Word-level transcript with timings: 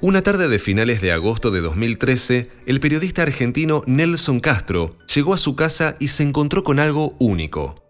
Una 0.00 0.22
tarde 0.22 0.46
de 0.46 0.60
finales 0.60 1.00
de 1.00 1.10
agosto 1.10 1.50
de 1.50 1.60
2013, 1.60 2.52
el 2.66 2.78
periodista 2.78 3.22
argentino 3.22 3.82
Nelson 3.86 4.38
Castro 4.38 4.96
llegó 5.12 5.34
a 5.34 5.38
su 5.38 5.56
casa 5.56 5.96
y 5.98 6.06
se 6.06 6.22
encontró 6.22 6.62
con 6.62 6.78
algo 6.78 7.16
único. 7.18 7.82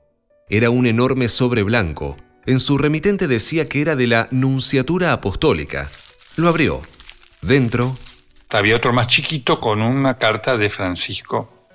Era 0.48 0.70
un 0.70 0.86
enorme 0.86 1.28
sobre 1.28 1.62
blanco. 1.64 2.16
En 2.46 2.60
su 2.60 2.78
remitente 2.78 3.28
decía 3.28 3.68
que 3.68 3.82
era 3.82 3.94
de 3.94 4.06
la 4.06 4.28
Nunciatura 4.30 5.12
Apostólica. 5.12 5.90
Lo 6.36 6.48
abrió. 6.48 6.80
Dentro... 7.42 7.94
Había 8.48 8.76
otro 8.76 8.94
más 8.94 9.08
chiquito 9.08 9.60
con 9.60 9.82
una 9.82 10.16
carta 10.16 10.56
de 10.56 10.70
Francisco, 10.70 11.68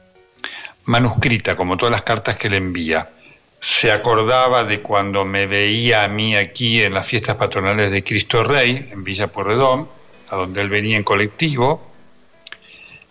manuscrita 0.85 1.55
como 1.55 1.77
todas 1.77 1.91
las 1.91 2.01
cartas 2.01 2.37
que 2.37 2.49
le 2.49 2.57
envía. 2.57 3.13
Se 3.59 3.91
acordaba 3.91 4.63
de 4.63 4.81
cuando 4.81 5.25
me 5.25 5.45
veía 5.45 6.03
a 6.03 6.07
mí 6.07 6.35
aquí 6.35 6.81
en 6.81 6.95
las 6.95 7.05
fiestas 7.05 7.35
patronales 7.35 7.91
de 7.91 8.03
Cristo 8.03 8.43
Rey, 8.43 8.89
en 8.91 9.03
Villa 9.03 9.31
Porredón, 9.31 9.87
a 10.29 10.35
donde 10.35 10.61
él 10.61 10.69
venía 10.69 10.97
en 10.97 11.03
colectivo, 11.03 11.93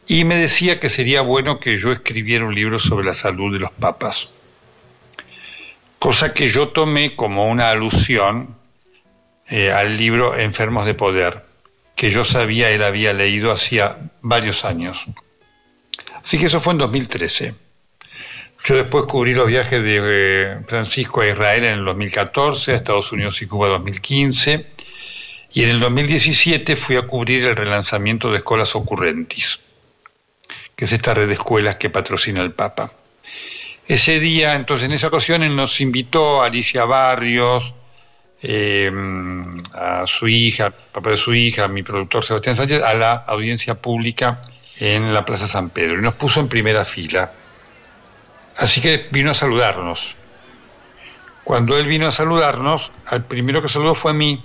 y 0.06 0.24
me 0.24 0.37
decía 0.37 0.80
que 0.80 0.91
sería 0.91 1.23
bueno 1.23 1.59
que 1.59 1.78
yo 1.78 1.92
escribiera 1.92 2.45
un 2.45 2.54
libro 2.54 2.78
sobre 2.78 3.06
la 3.06 3.14
salud 3.14 3.52
de 3.52 3.60
los 3.60 3.70
papas. 3.70 4.30
Cosa 5.98 6.34
que 6.34 6.48
yo 6.48 6.68
tomé 6.68 7.14
como 7.14 7.48
una 7.48 7.70
alusión 7.70 8.56
eh, 9.48 9.70
al 9.70 9.96
libro 9.96 10.37
Enfermos 10.37 10.87
de 10.87 10.95
Poder, 10.95 11.46
que 11.95 12.10
yo 12.10 12.24
sabía 12.24 12.70
él 12.70 12.82
había 12.82 13.12
leído 13.12 13.52
hacía 13.52 14.10
varios 14.20 14.65
años. 14.65 15.06
Así 16.23 16.38
que 16.38 16.46
eso 16.46 16.60
fue 16.60 16.73
en 16.73 16.79
2013. 16.79 17.54
Yo 18.65 18.76
después 18.76 19.04
cubrí 19.06 19.34
los 19.34 19.46
viajes 19.46 19.82
de 19.82 20.01
eh, 20.02 20.60
Francisco 20.66 21.20
a 21.20 21.29
Israel 21.29 21.65
en 21.65 21.79
el 21.79 21.84
2014, 21.84 22.73
a 22.73 22.76
Estados 22.76 23.12
Unidos 23.12 23.40
y 23.42 23.46
Cuba 23.46 23.68
en 23.68 23.73
2015 23.74 24.66
y 25.55 25.65
en 25.65 25.70
el 25.70 25.80
2017 25.80 26.77
fui 26.77 26.97
a 26.97 27.02
cubrir 27.02 27.45
el 27.45 27.56
relanzamiento 27.56 28.30
de 28.30 28.37
Escolas 28.37 28.74
Ocurrentis, 28.74 29.60
que 30.74 30.87
es 30.87 30.93
esta 30.93 31.13
red 31.13 31.29
de 31.29 31.35
escuelas 31.35 31.76
que 31.76 31.90
patrocina 31.90 32.43
el 32.43 32.52
Papa. 32.52 32.93
Ese 33.87 34.18
día, 34.21 34.54
entonces 34.54 34.87
en 34.87 34.93
esa 34.93 35.09
ocasión, 35.09 35.43
él 35.43 35.54
nos 35.54 35.80
invitó 35.80 36.43
a 36.43 36.46
Alicia 36.46 36.85
Barrios, 36.87 37.74
em, 38.43 39.63
a 39.74 40.07
su 40.07 40.26
hija, 40.26 40.71
papá 40.71 41.10
de 41.10 41.16
su 41.16 41.35
hija, 41.35 41.69
mi 41.69 41.82
productor 41.82 42.24
Sebastián 42.24 42.57
Sánchez, 42.57 42.82
a 42.82 42.95
la 42.95 43.13
audiencia 43.13 43.74
pública 43.74 44.41
en 44.80 45.13
la 45.13 45.24
Plaza 45.24 45.46
San 45.46 45.69
Pedro 45.69 45.98
y 45.98 46.02
nos 46.02 46.16
puso 46.16 46.41
en 46.41 46.48
primera 46.48 46.85
fila. 46.85 47.32
Así 48.57 48.80
que 48.80 49.09
vino 49.10 49.30
a 49.30 49.35
saludarnos. 49.35 50.16
Cuando 51.45 51.76
él 51.76 51.87
vino 51.87 52.07
a 52.07 52.13
saludarnos, 52.13 52.91
al 53.07 53.26
primero 53.26 53.60
que 53.60 53.69
saludó 53.69 53.95
fue 53.95 54.13
a 54.13 54.15
mí, 54.15 54.43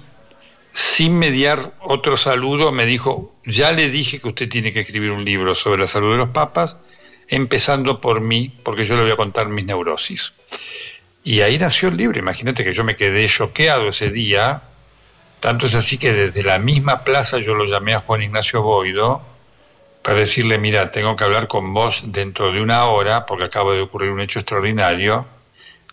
sin 0.69 1.17
mediar 1.17 1.73
otro 1.81 2.17
saludo, 2.17 2.71
me 2.71 2.85
dijo, 2.85 3.35
ya 3.45 3.71
le 3.71 3.89
dije 3.89 4.19
que 4.19 4.27
usted 4.27 4.49
tiene 4.49 4.73
que 4.73 4.81
escribir 4.81 5.11
un 5.11 5.25
libro 5.25 5.55
sobre 5.55 5.81
la 5.81 5.87
salud 5.87 6.11
de 6.11 6.17
los 6.17 6.29
papas, 6.29 6.75
empezando 7.27 8.01
por 8.01 8.21
mí, 8.21 8.55
porque 8.63 8.85
yo 8.85 8.95
le 8.95 9.03
voy 9.03 9.11
a 9.11 9.15
contar 9.15 9.47
mis 9.49 9.65
neurosis. 9.65 10.33
Y 11.23 11.41
ahí 11.41 11.57
nació 11.57 11.89
el 11.89 11.97
libro. 11.97 12.17
Imagínate 12.17 12.63
que 12.63 12.73
yo 12.73 12.83
me 12.83 12.95
quedé 12.95 13.27
choqueado 13.27 13.89
ese 13.89 14.11
día. 14.11 14.63
Tanto 15.39 15.65
es 15.67 15.75
así 15.75 15.97
que 15.97 16.13
desde 16.13 16.43
la 16.43 16.57
misma 16.57 17.03
plaza 17.03 17.39
yo 17.39 17.53
lo 17.53 17.65
llamé 17.65 17.93
a 17.93 17.99
Juan 17.99 18.23
Ignacio 18.23 18.61
Boido 18.61 19.25
para 20.01 20.19
decirle, 20.19 20.57
mira, 20.57 20.91
tengo 20.91 21.15
que 21.17 21.25
hablar 21.25 21.47
con 21.47 21.73
vos 21.73 22.03
dentro 22.13 22.53
de 22.53 22.61
una 22.61 22.85
hora 22.85 23.25
porque 23.25 23.43
acaba 23.43 23.73
de 23.73 23.81
ocurrir 23.81 24.11
un 24.11 24.21
hecho 24.21 24.39
extraordinario 24.39 25.27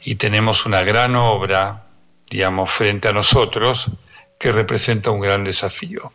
y 0.04 0.14
tenemos 0.14 0.66
una 0.66 0.84
gran 0.84 1.16
obra, 1.16 1.86
digamos, 2.30 2.70
frente 2.70 3.08
a 3.08 3.12
nosotros 3.12 3.90
que 4.44 4.52
representa 4.52 5.10
un 5.10 5.20
gran 5.20 5.42
desafío. 5.42 6.12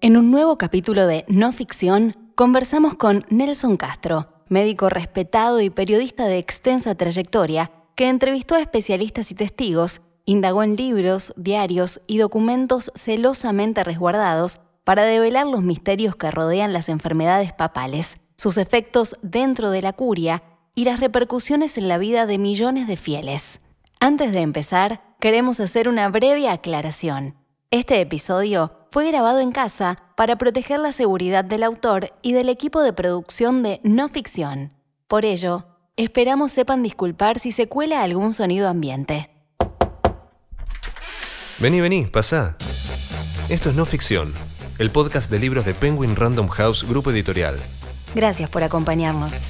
En 0.00 0.16
un 0.16 0.30
nuevo 0.30 0.58
capítulo 0.58 1.08
de 1.08 1.24
No 1.26 1.52
Ficción, 1.52 2.14
conversamos 2.36 2.94
con 2.94 3.24
Nelson 3.30 3.76
Castro, 3.76 4.28
médico 4.48 4.88
respetado 4.88 5.60
y 5.60 5.70
periodista 5.70 6.26
de 6.26 6.38
extensa 6.38 6.94
trayectoria, 6.94 7.72
que 7.96 8.08
entrevistó 8.08 8.54
a 8.54 8.60
especialistas 8.60 9.32
y 9.32 9.34
testigos, 9.34 10.02
indagó 10.24 10.62
en 10.62 10.76
libros, 10.76 11.32
diarios 11.36 12.02
y 12.06 12.18
documentos 12.18 12.92
celosamente 12.94 13.82
resguardados 13.82 14.60
para 14.84 15.02
develar 15.02 15.48
los 15.48 15.64
misterios 15.64 16.14
que 16.14 16.30
rodean 16.30 16.72
las 16.72 16.88
enfermedades 16.88 17.52
papales, 17.52 18.18
sus 18.36 18.56
efectos 18.56 19.16
dentro 19.20 19.72
de 19.72 19.82
la 19.82 19.94
curia 19.94 20.44
y 20.76 20.84
las 20.84 21.00
repercusiones 21.00 21.76
en 21.76 21.88
la 21.88 21.98
vida 21.98 22.26
de 22.26 22.38
millones 22.38 22.86
de 22.86 22.96
fieles. 22.96 23.58
Antes 24.02 24.32
de 24.32 24.40
empezar, 24.40 25.02
queremos 25.20 25.60
hacer 25.60 25.86
una 25.86 26.08
breve 26.08 26.48
aclaración. 26.48 27.34
Este 27.70 28.00
episodio 28.00 28.72
fue 28.90 29.06
grabado 29.10 29.40
en 29.40 29.52
casa 29.52 29.98
para 30.16 30.36
proteger 30.36 30.80
la 30.80 30.90
seguridad 30.90 31.44
del 31.44 31.62
autor 31.62 32.08
y 32.22 32.32
del 32.32 32.48
equipo 32.48 32.80
de 32.80 32.94
producción 32.94 33.62
de 33.62 33.78
no 33.84 34.08
ficción. 34.08 34.72
Por 35.06 35.26
ello, 35.26 35.66
esperamos 35.96 36.50
sepan 36.50 36.82
disculpar 36.82 37.38
si 37.38 37.52
se 37.52 37.68
cuela 37.68 38.02
algún 38.02 38.32
sonido 38.32 38.70
ambiente. 38.70 39.28
Vení, 41.58 41.82
vení, 41.82 42.06
pasá. 42.06 42.56
Esto 43.50 43.68
es 43.68 43.76
No 43.76 43.84
Ficción, 43.84 44.32
el 44.78 44.90
podcast 44.90 45.30
de 45.30 45.38
libros 45.40 45.66
de 45.66 45.74
Penguin 45.74 46.16
Random 46.16 46.48
House 46.48 46.88
Grupo 46.88 47.10
Editorial. 47.10 47.58
Gracias 48.14 48.48
por 48.48 48.62
acompañarnos. 48.62 49.42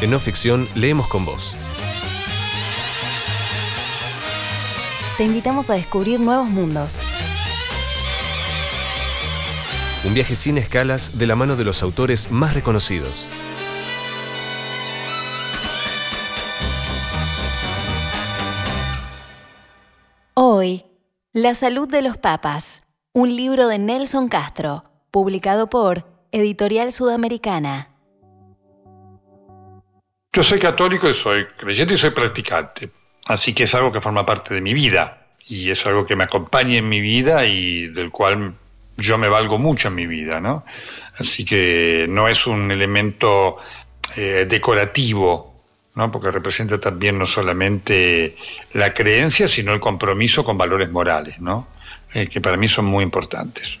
En 0.00 0.10
no 0.10 0.18
ficción 0.18 0.68
leemos 0.74 1.06
con 1.06 1.24
vos. 1.24 1.54
Te 5.16 5.24
invitamos 5.24 5.70
a 5.70 5.74
descubrir 5.74 6.18
nuevos 6.18 6.48
mundos. 6.50 6.98
Un 10.04 10.12
viaje 10.12 10.34
sin 10.34 10.58
escalas 10.58 11.16
de 11.16 11.26
la 11.26 11.36
mano 11.36 11.54
de 11.56 11.64
los 11.64 11.82
autores 11.82 12.30
más 12.30 12.54
reconocidos. 12.54 13.26
Hoy, 20.34 20.84
La 21.32 21.54
salud 21.54 21.88
de 21.88 22.02
los 22.02 22.16
papas, 22.16 22.82
un 23.12 23.34
libro 23.34 23.68
de 23.68 23.78
Nelson 23.78 24.28
Castro, 24.28 24.84
publicado 25.10 25.68
por 25.68 26.06
Editorial 26.32 26.92
Sudamericana. 26.92 27.93
Yo 30.34 30.42
soy 30.42 30.58
católico 30.58 31.08
y 31.08 31.14
soy 31.14 31.46
creyente 31.56 31.94
y 31.94 31.96
soy 31.96 32.10
practicante, 32.10 32.90
así 33.26 33.52
que 33.52 33.62
es 33.62 33.74
algo 33.76 33.92
que 33.92 34.00
forma 34.00 34.26
parte 34.26 34.52
de 34.52 34.60
mi 34.60 34.74
vida 34.74 35.28
y 35.46 35.70
es 35.70 35.86
algo 35.86 36.06
que 36.06 36.16
me 36.16 36.24
acompaña 36.24 36.76
en 36.76 36.88
mi 36.88 37.00
vida 37.00 37.46
y 37.46 37.86
del 37.86 38.10
cual 38.10 38.54
yo 38.96 39.16
me 39.16 39.28
valgo 39.28 39.60
mucho 39.60 39.88
en 39.88 39.94
mi 39.94 40.08
vida, 40.08 40.40
¿no? 40.40 40.64
Así 41.20 41.44
que 41.44 42.06
no 42.08 42.26
es 42.26 42.48
un 42.48 42.72
elemento 42.72 43.58
eh, 44.16 44.44
decorativo, 44.48 45.62
¿no? 45.94 46.10
Porque 46.10 46.32
representa 46.32 46.80
también 46.80 47.16
no 47.16 47.26
solamente 47.26 48.34
la 48.72 48.92
creencia, 48.92 49.46
sino 49.46 49.72
el 49.72 49.78
compromiso 49.78 50.42
con 50.42 50.58
valores 50.58 50.90
morales, 50.90 51.40
¿no? 51.40 51.68
Eh, 52.12 52.26
que 52.26 52.40
para 52.40 52.56
mí 52.56 52.66
son 52.66 52.86
muy 52.86 53.04
importantes. 53.04 53.78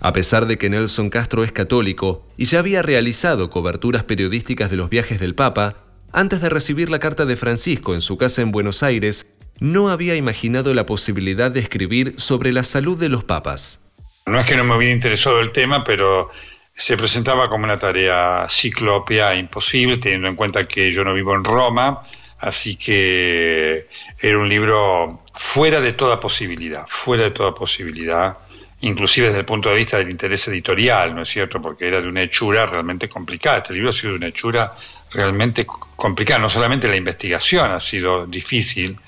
A 0.00 0.14
pesar 0.14 0.46
de 0.46 0.56
que 0.56 0.70
Nelson 0.70 1.10
Castro 1.10 1.44
es 1.44 1.52
católico 1.52 2.26
y 2.38 2.46
ya 2.46 2.60
había 2.60 2.80
realizado 2.80 3.50
coberturas 3.50 4.02
periodísticas 4.02 4.70
de 4.70 4.78
los 4.78 4.88
viajes 4.88 5.20
del 5.20 5.34
Papa, 5.34 5.89
antes 6.12 6.40
de 6.40 6.48
recibir 6.48 6.90
la 6.90 6.98
carta 6.98 7.26
de 7.26 7.36
Francisco 7.36 7.94
en 7.94 8.00
su 8.00 8.16
casa 8.16 8.42
en 8.42 8.52
Buenos 8.52 8.82
Aires, 8.82 9.26
no 9.58 9.90
había 9.90 10.16
imaginado 10.16 10.72
la 10.74 10.86
posibilidad 10.86 11.50
de 11.50 11.60
escribir 11.60 12.14
sobre 12.16 12.52
la 12.52 12.62
salud 12.62 12.98
de 12.98 13.08
los 13.08 13.24
papas. 13.24 13.80
No 14.26 14.38
es 14.38 14.46
que 14.46 14.56
no 14.56 14.64
me 14.64 14.76
hubiera 14.76 14.94
interesado 14.94 15.40
el 15.40 15.52
tema, 15.52 15.84
pero 15.84 16.30
se 16.72 16.96
presentaba 16.96 17.48
como 17.48 17.64
una 17.64 17.78
tarea 17.78 18.46
ciclopia 18.48 19.34
imposible, 19.34 19.98
teniendo 19.98 20.28
en 20.28 20.36
cuenta 20.36 20.66
que 20.66 20.92
yo 20.92 21.04
no 21.04 21.12
vivo 21.12 21.34
en 21.34 21.44
Roma, 21.44 22.02
así 22.38 22.76
que 22.76 23.88
era 24.20 24.38
un 24.38 24.48
libro 24.48 25.22
fuera 25.34 25.80
de 25.80 25.92
toda 25.92 26.20
posibilidad, 26.20 26.86
fuera 26.88 27.24
de 27.24 27.30
toda 27.30 27.54
posibilidad, 27.54 28.38
inclusive 28.80 29.26
desde 29.26 29.40
el 29.40 29.44
punto 29.44 29.68
de 29.68 29.76
vista 29.76 29.98
del 29.98 30.10
interés 30.10 30.48
editorial, 30.48 31.14
¿no 31.14 31.22
es 31.22 31.28
cierto? 31.28 31.60
Porque 31.60 31.88
era 31.88 32.00
de 32.00 32.08
una 32.08 32.22
hechura 32.22 32.66
realmente 32.66 33.08
complicada. 33.08 33.58
Este 33.58 33.74
libro 33.74 33.90
ha 33.90 33.92
sido 33.92 34.12
de 34.12 34.18
una 34.18 34.28
hechura 34.28 34.74
realmente 35.12 35.66
complicada. 35.96 36.40
No 36.40 36.48
solamente 36.48 36.88
la 36.88 36.96
investigación 36.96 37.70
ha 37.70 37.80
sido 37.80 38.26
difícil, 38.26 38.98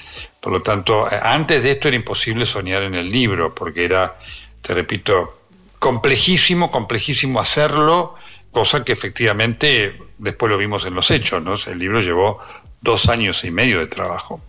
por 0.41 0.53
lo 0.53 0.63
tanto, 0.63 1.07
antes 1.23 1.63
de 1.63 1.71
esto 1.71 1.89
era 1.89 1.97
imposible 1.97 2.47
soñar 2.47 2.83
en 2.83 2.95
el 2.95 3.09
libro, 3.11 3.55
porque 3.55 3.85
era, 3.85 4.19
te 4.61 4.75
repito, 4.75 5.41
complejísimo, 5.79 6.71
complejísimo 6.71 7.41
hacerlo, 7.41 8.15
cosa 8.51 8.85
que 8.85 8.93
efectivamente 8.93 9.99
después 10.19 10.51
lo 10.51 10.59
vimos 10.59 10.85
en 10.85 10.95
los 10.95 11.11
hechos. 11.11 11.67
El 11.67 11.79
libro 11.79 12.01
llevó 12.01 12.41
dos 12.81 13.09
años 13.09 13.45
y 13.45 13.51
medio 13.51 13.79
de 13.79 13.87
trabajo. 13.87 14.41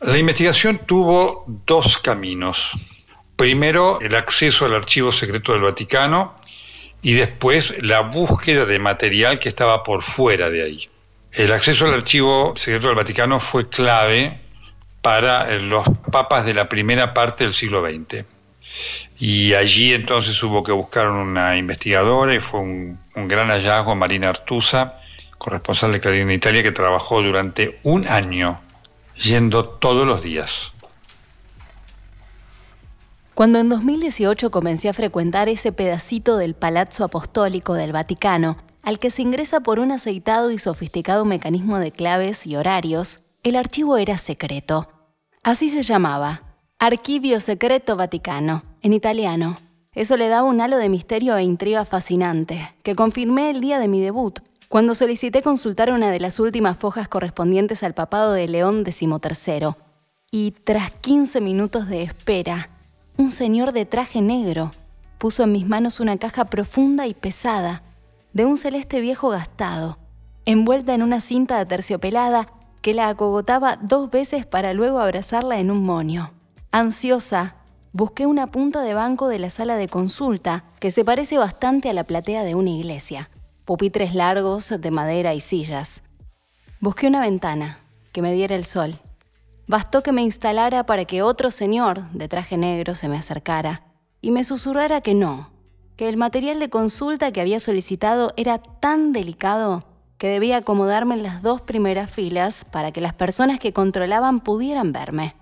La 0.00 0.16
investigación 0.16 0.80
tuvo 0.86 1.44
dos 1.66 1.98
caminos. 1.98 2.72
Primero, 3.36 4.00
el 4.00 4.14
acceso 4.14 4.64
al 4.64 4.74
archivo 4.74 5.12
secreto 5.12 5.52
del 5.52 5.62
Vaticano 5.62 6.34
y 7.02 7.14
después 7.14 7.74
la 7.82 8.00
búsqueda 8.00 8.66
de 8.66 8.78
material 8.78 9.38
que 9.38 9.48
estaba 9.48 9.82
por 9.82 10.02
fuera 10.02 10.50
de 10.50 10.62
ahí. 10.62 10.90
El 11.32 11.52
acceso 11.52 11.86
al 11.86 11.94
archivo 11.94 12.54
secreto 12.56 12.88
del 12.88 12.96
Vaticano 12.96 13.40
fue 13.40 13.68
clave 13.68 14.40
para 15.02 15.50
los 15.58 15.84
papas 16.10 16.44
de 16.44 16.54
la 16.54 16.68
primera 16.68 17.14
parte 17.14 17.44
del 17.44 17.52
siglo 17.52 17.86
XX. 17.86 18.24
Y 19.18 19.54
allí 19.54 19.94
entonces 19.94 20.42
hubo 20.42 20.62
que 20.62 20.72
buscar 20.72 21.08
una 21.08 21.56
investigadora 21.56 22.34
y 22.34 22.40
fue 22.40 22.60
un, 22.60 22.98
gran 23.14 23.48
hallazgo 23.48 23.94
Marina 23.94 24.28
Artusa, 24.28 25.00
corresponsal 25.38 25.92
de 25.92 26.00
Clarín 26.00 26.22
en 26.22 26.32
Italia, 26.32 26.62
que 26.62 26.72
trabajó 26.72 27.22
durante 27.22 27.78
un 27.82 28.08
año 28.08 28.60
yendo 29.22 29.64
todos 29.64 30.06
los 30.06 30.22
días. 30.22 30.72
Cuando 33.40 33.58
en 33.58 33.70
2018 33.70 34.50
comencé 34.50 34.90
a 34.90 34.92
frecuentar 34.92 35.48
ese 35.48 35.72
pedacito 35.72 36.36
del 36.36 36.52
Palazzo 36.52 37.04
Apostólico 37.04 37.72
del 37.72 37.90
Vaticano, 37.90 38.58
al 38.82 38.98
que 38.98 39.10
se 39.10 39.22
ingresa 39.22 39.60
por 39.60 39.78
un 39.78 39.92
aceitado 39.92 40.50
y 40.50 40.58
sofisticado 40.58 41.24
mecanismo 41.24 41.78
de 41.78 41.90
claves 41.90 42.46
y 42.46 42.56
horarios, 42.56 43.22
el 43.42 43.56
archivo 43.56 43.96
era 43.96 44.18
secreto. 44.18 44.90
Así 45.42 45.70
se 45.70 45.80
llamaba, 45.80 46.58
Archivio 46.78 47.40
Secreto 47.40 47.96
Vaticano, 47.96 48.62
en 48.82 48.92
italiano. 48.92 49.56
Eso 49.94 50.18
le 50.18 50.28
daba 50.28 50.46
un 50.46 50.60
halo 50.60 50.76
de 50.76 50.90
misterio 50.90 51.34
e 51.38 51.42
intriga 51.42 51.86
fascinante, 51.86 52.74
que 52.82 52.94
confirmé 52.94 53.48
el 53.48 53.62
día 53.62 53.78
de 53.78 53.88
mi 53.88 54.02
debut, 54.02 54.40
cuando 54.68 54.94
solicité 54.94 55.40
consultar 55.40 55.90
una 55.92 56.10
de 56.10 56.20
las 56.20 56.40
últimas 56.40 56.76
fojas 56.76 57.08
correspondientes 57.08 57.82
al 57.84 57.94
papado 57.94 58.34
de 58.34 58.48
León 58.48 58.84
XIII. 58.84 59.76
Y 60.30 60.50
tras 60.50 60.94
15 60.96 61.40
minutos 61.40 61.88
de 61.88 62.02
espera, 62.02 62.68
un 63.20 63.28
señor 63.28 63.72
de 63.72 63.84
traje 63.84 64.22
negro 64.22 64.70
puso 65.18 65.42
en 65.42 65.52
mis 65.52 65.68
manos 65.68 66.00
una 66.00 66.16
caja 66.16 66.46
profunda 66.46 67.06
y 67.06 67.12
pesada, 67.12 67.82
de 68.32 68.46
un 68.46 68.56
celeste 68.56 69.02
viejo 69.02 69.28
gastado, 69.28 69.98
envuelta 70.46 70.94
en 70.94 71.02
una 71.02 71.20
cinta 71.20 71.58
de 71.58 71.66
terciopelada 71.66 72.46
que 72.80 72.94
la 72.94 73.10
acogotaba 73.10 73.76
dos 73.82 74.10
veces 74.10 74.46
para 74.46 74.72
luego 74.72 75.00
abrazarla 75.00 75.58
en 75.58 75.70
un 75.70 75.84
moño. 75.84 76.32
Ansiosa, 76.72 77.56
busqué 77.92 78.24
una 78.24 78.50
punta 78.50 78.80
de 78.80 78.94
banco 78.94 79.28
de 79.28 79.38
la 79.38 79.50
sala 79.50 79.76
de 79.76 79.88
consulta 79.88 80.64
que 80.78 80.90
se 80.90 81.04
parece 81.04 81.36
bastante 81.36 81.90
a 81.90 81.92
la 81.92 82.04
platea 82.04 82.42
de 82.42 82.54
una 82.54 82.70
iglesia. 82.70 83.28
Pupitres 83.66 84.14
largos 84.14 84.72
de 84.80 84.90
madera 84.90 85.34
y 85.34 85.40
sillas. 85.40 86.02
Busqué 86.80 87.08
una 87.08 87.20
ventana 87.20 87.80
que 88.12 88.22
me 88.22 88.32
diera 88.32 88.56
el 88.56 88.64
sol. 88.64 88.98
Bastó 89.70 90.02
que 90.02 90.10
me 90.10 90.22
instalara 90.22 90.84
para 90.84 91.04
que 91.04 91.22
otro 91.22 91.52
señor 91.52 92.10
de 92.10 92.26
traje 92.26 92.56
negro 92.56 92.96
se 92.96 93.08
me 93.08 93.16
acercara 93.16 93.84
y 94.20 94.32
me 94.32 94.42
susurrara 94.42 95.00
que 95.00 95.14
no, 95.14 95.50
que 95.94 96.08
el 96.08 96.16
material 96.16 96.58
de 96.58 96.68
consulta 96.68 97.30
que 97.30 97.40
había 97.40 97.60
solicitado 97.60 98.32
era 98.36 98.58
tan 98.58 99.12
delicado 99.12 99.84
que 100.18 100.26
debía 100.26 100.56
acomodarme 100.56 101.14
en 101.14 101.22
las 101.22 101.40
dos 101.42 101.60
primeras 101.60 102.10
filas 102.10 102.64
para 102.64 102.90
que 102.90 103.00
las 103.00 103.14
personas 103.14 103.60
que 103.60 103.72
controlaban 103.72 104.40
pudieran 104.40 104.90
verme. 104.90 105.36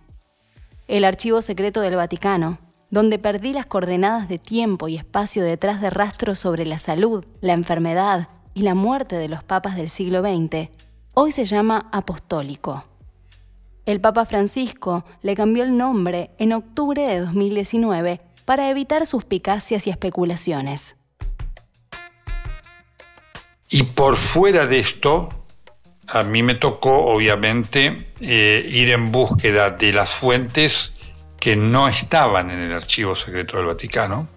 El 0.89 1.07
archivo 1.07 1.41
secreto 1.41 1.81
del 1.81 1.97
Vaticano, 1.97 2.59
donde 2.91 3.19
perdí 3.19 3.55
las 3.55 3.65
coordenadas 3.65 4.29
de 4.29 4.39
tiempo 4.39 4.89
y 4.89 4.97
espacio 4.97 5.43
detrás 5.43 5.81
de 5.81 5.89
rastros 5.89 6.39
sobre 6.39 6.67
la 6.67 6.79
salud, 6.79 7.25
la 7.41 7.55
enfermedad 7.55 8.29
y 8.53 8.61
la 8.61 8.75
muerte 8.75 9.17
de 9.17 9.31
los 9.31 9.43
papas 9.43 9.75
del 9.77 9.89
siglo 9.89 10.21
XX, 10.21 10.69
hoy 11.15 11.33
se 11.33 11.47
llama 11.47 11.89
apostólico. 11.93 12.85
El 13.89 14.03
Papa 14.03 14.27
Francisco 14.27 15.07
le 15.23 15.35
cambió 15.35 15.65
el 15.65 15.75
nombre 15.75 16.29
en 16.37 16.53
octubre 16.53 17.01
de 17.05 17.21
2019 17.21 18.21
para 18.45 18.69
evitar 18.69 19.07
suspicacias 19.07 19.87
y 19.87 19.91
especulaciones. 19.91 20.97
Y 23.71 23.85
por 23.85 24.19
fuera 24.19 24.67
de 24.67 24.79
esto, 24.79 25.31
a 26.07 26.23
mí 26.23 26.43
me 26.43 26.55
tocó, 26.55 27.07
obviamente, 27.07 28.05
eh, 28.21 28.69
ir 28.71 28.91
en 28.91 29.11
búsqueda 29.11 29.71
de 29.71 29.95
las 29.95 30.11
fuentes 30.11 30.93
que 31.41 31.57
no 31.57 31.89
estaban 31.89 32.51
en 32.51 32.59
el 32.59 32.75
archivo 32.75 33.17
secreto 33.17 33.57
del 33.57 33.65
Vaticano 33.65 34.29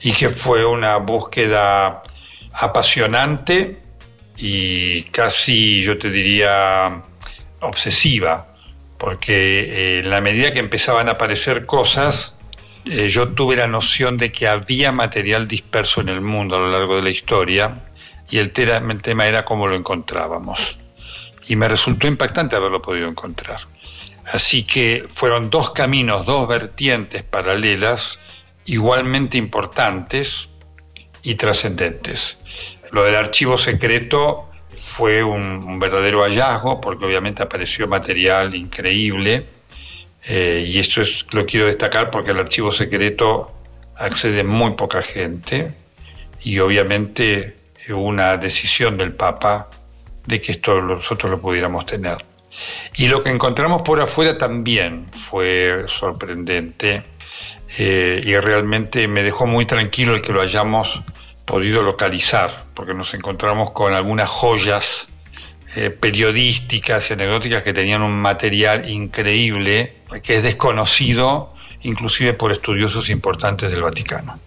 y 0.00 0.10
que 0.10 0.28
fue 0.28 0.66
una 0.66 0.96
búsqueda 0.96 2.02
apasionante 2.50 3.80
y 4.36 5.04
casi, 5.04 5.80
yo 5.82 5.96
te 5.98 6.10
diría, 6.10 7.04
obsesiva, 7.60 8.48
porque 9.02 9.62
eh, 9.62 9.98
en 9.98 10.10
la 10.10 10.20
medida 10.20 10.52
que 10.52 10.60
empezaban 10.60 11.08
a 11.08 11.12
aparecer 11.12 11.66
cosas, 11.66 12.34
eh, 12.84 13.08
yo 13.08 13.30
tuve 13.30 13.56
la 13.56 13.66
noción 13.66 14.16
de 14.16 14.30
que 14.30 14.46
había 14.46 14.92
material 14.92 15.48
disperso 15.48 16.00
en 16.00 16.08
el 16.08 16.20
mundo 16.20 16.54
a 16.54 16.60
lo 16.60 16.70
largo 16.70 16.94
de 16.94 17.02
la 17.02 17.10
historia 17.10 17.82
y 18.30 18.38
el, 18.38 18.52
tema 18.52 19.26
era 19.26 19.44
cómo 19.44 19.66
lo 19.66 19.74
encontrábamos. 19.74 20.78
Y 21.48 21.56
me 21.56 21.66
resultó 21.66 22.06
impactante 22.06 22.54
haberlo 22.54 22.80
podido 22.80 23.08
encontrar. 23.08 23.66
Así 24.32 24.62
que 24.62 25.04
fueron 25.16 25.50
dos 25.50 25.72
caminos, 25.72 26.24
dos 26.24 26.46
vertientes 26.46 27.24
paralelas, 27.24 28.20
igualmente 28.66 29.36
importantes 29.36 30.48
y 31.24 31.34
trascendentes. 31.34 32.36
Lo 32.92 33.02
del 33.02 33.16
archivo 33.16 33.58
secreto 33.58 34.51
fue 34.76 35.22
un 35.22 35.78
verdadero 35.78 36.22
hallazgo 36.22 36.80
porque 36.80 37.04
obviamente 37.04 37.42
apareció 37.42 37.86
material 37.88 38.54
increíble 38.54 39.46
eh, 40.28 40.64
y 40.68 40.78
esto 40.78 41.02
es, 41.02 41.26
lo 41.32 41.46
quiero 41.46 41.66
destacar 41.66 42.10
porque 42.10 42.30
el 42.30 42.38
archivo 42.38 42.70
secreto 42.70 43.52
accede 43.96 44.44
muy 44.44 44.72
poca 44.72 45.02
gente 45.02 45.74
y 46.44 46.58
obviamente 46.60 47.56
una 47.90 48.36
decisión 48.36 48.96
del 48.96 49.14
Papa 49.14 49.68
de 50.26 50.40
que 50.40 50.52
esto 50.52 50.80
nosotros 50.80 51.30
lo 51.30 51.40
pudiéramos 51.40 51.84
tener. 51.86 52.18
Y 52.96 53.08
lo 53.08 53.22
que 53.22 53.30
encontramos 53.30 53.82
por 53.82 54.00
afuera 54.00 54.38
también 54.38 55.08
fue 55.12 55.84
sorprendente 55.88 57.02
eh, 57.78 58.20
y 58.22 58.36
realmente 58.36 59.08
me 59.08 59.22
dejó 59.22 59.46
muy 59.46 59.66
tranquilo 59.66 60.14
el 60.14 60.22
que 60.22 60.32
lo 60.32 60.40
hayamos 60.40 61.02
podido 61.44 61.82
localizar, 61.82 62.64
porque 62.74 62.94
nos 62.94 63.14
encontramos 63.14 63.72
con 63.72 63.92
algunas 63.92 64.28
joyas 64.28 65.08
eh, 65.76 65.90
periodísticas 65.90 67.10
y 67.10 67.12
anecdóticas 67.14 67.62
que 67.62 67.72
tenían 67.72 68.02
un 68.02 68.20
material 68.20 68.88
increíble, 68.88 69.96
que 70.22 70.36
es 70.36 70.42
desconocido 70.42 71.52
inclusive 71.82 72.34
por 72.34 72.52
estudiosos 72.52 73.10
importantes 73.10 73.70
del 73.70 73.82
Vaticano. 73.82 74.38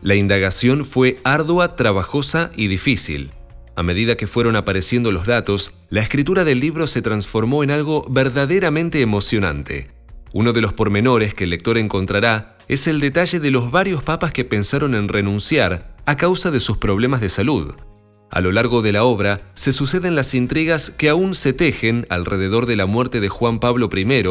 La 0.00 0.14
indagación 0.14 0.84
fue 0.84 1.18
ardua, 1.24 1.76
trabajosa 1.76 2.50
y 2.54 2.68
difícil. 2.68 3.32
A 3.74 3.82
medida 3.82 4.16
que 4.16 4.26
fueron 4.26 4.56
apareciendo 4.56 5.12
los 5.12 5.26
datos, 5.26 5.72
la 5.88 6.00
escritura 6.00 6.44
del 6.44 6.60
libro 6.60 6.86
se 6.86 7.02
transformó 7.02 7.62
en 7.62 7.70
algo 7.70 8.06
verdaderamente 8.08 9.00
emocionante. 9.00 9.97
Uno 10.32 10.52
de 10.52 10.60
los 10.60 10.72
pormenores 10.72 11.34
que 11.34 11.44
el 11.44 11.50
lector 11.50 11.78
encontrará 11.78 12.56
es 12.68 12.86
el 12.86 13.00
detalle 13.00 13.40
de 13.40 13.50
los 13.50 13.70
varios 13.70 14.02
papas 14.02 14.32
que 14.32 14.44
pensaron 14.44 14.94
en 14.94 15.08
renunciar 15.08 15.96
a 16.04 16.16
causa 16.16 16.50
de 16.50 16.60
sus 16.60 16.76
problemas 16.76 17.20
de 17.20 17.28
salud. 17.28 17.74
A 18.30 18.40
lo 18.42 18.52
largo 18.52 18.82
de 18.82 18.92
la 18.92 19.04
obra 19.04 19.50
se 19.54 19.72
suceden 19.72 20.14
las 20.14 20.34
intrigas 20.34 20.90
que 20.90 21.08
aún 21.08 21.34
se 21.34 21.54
tejen 21.54 22.06
alrededor 22.10 22.66
de 22.66 22.76
la 22.76 22.84
muerte 22.84 23.20
de 23.20 23.30
Juan 23.30 23.58
Pablo 23.58 23.88
I, 23.94 24.24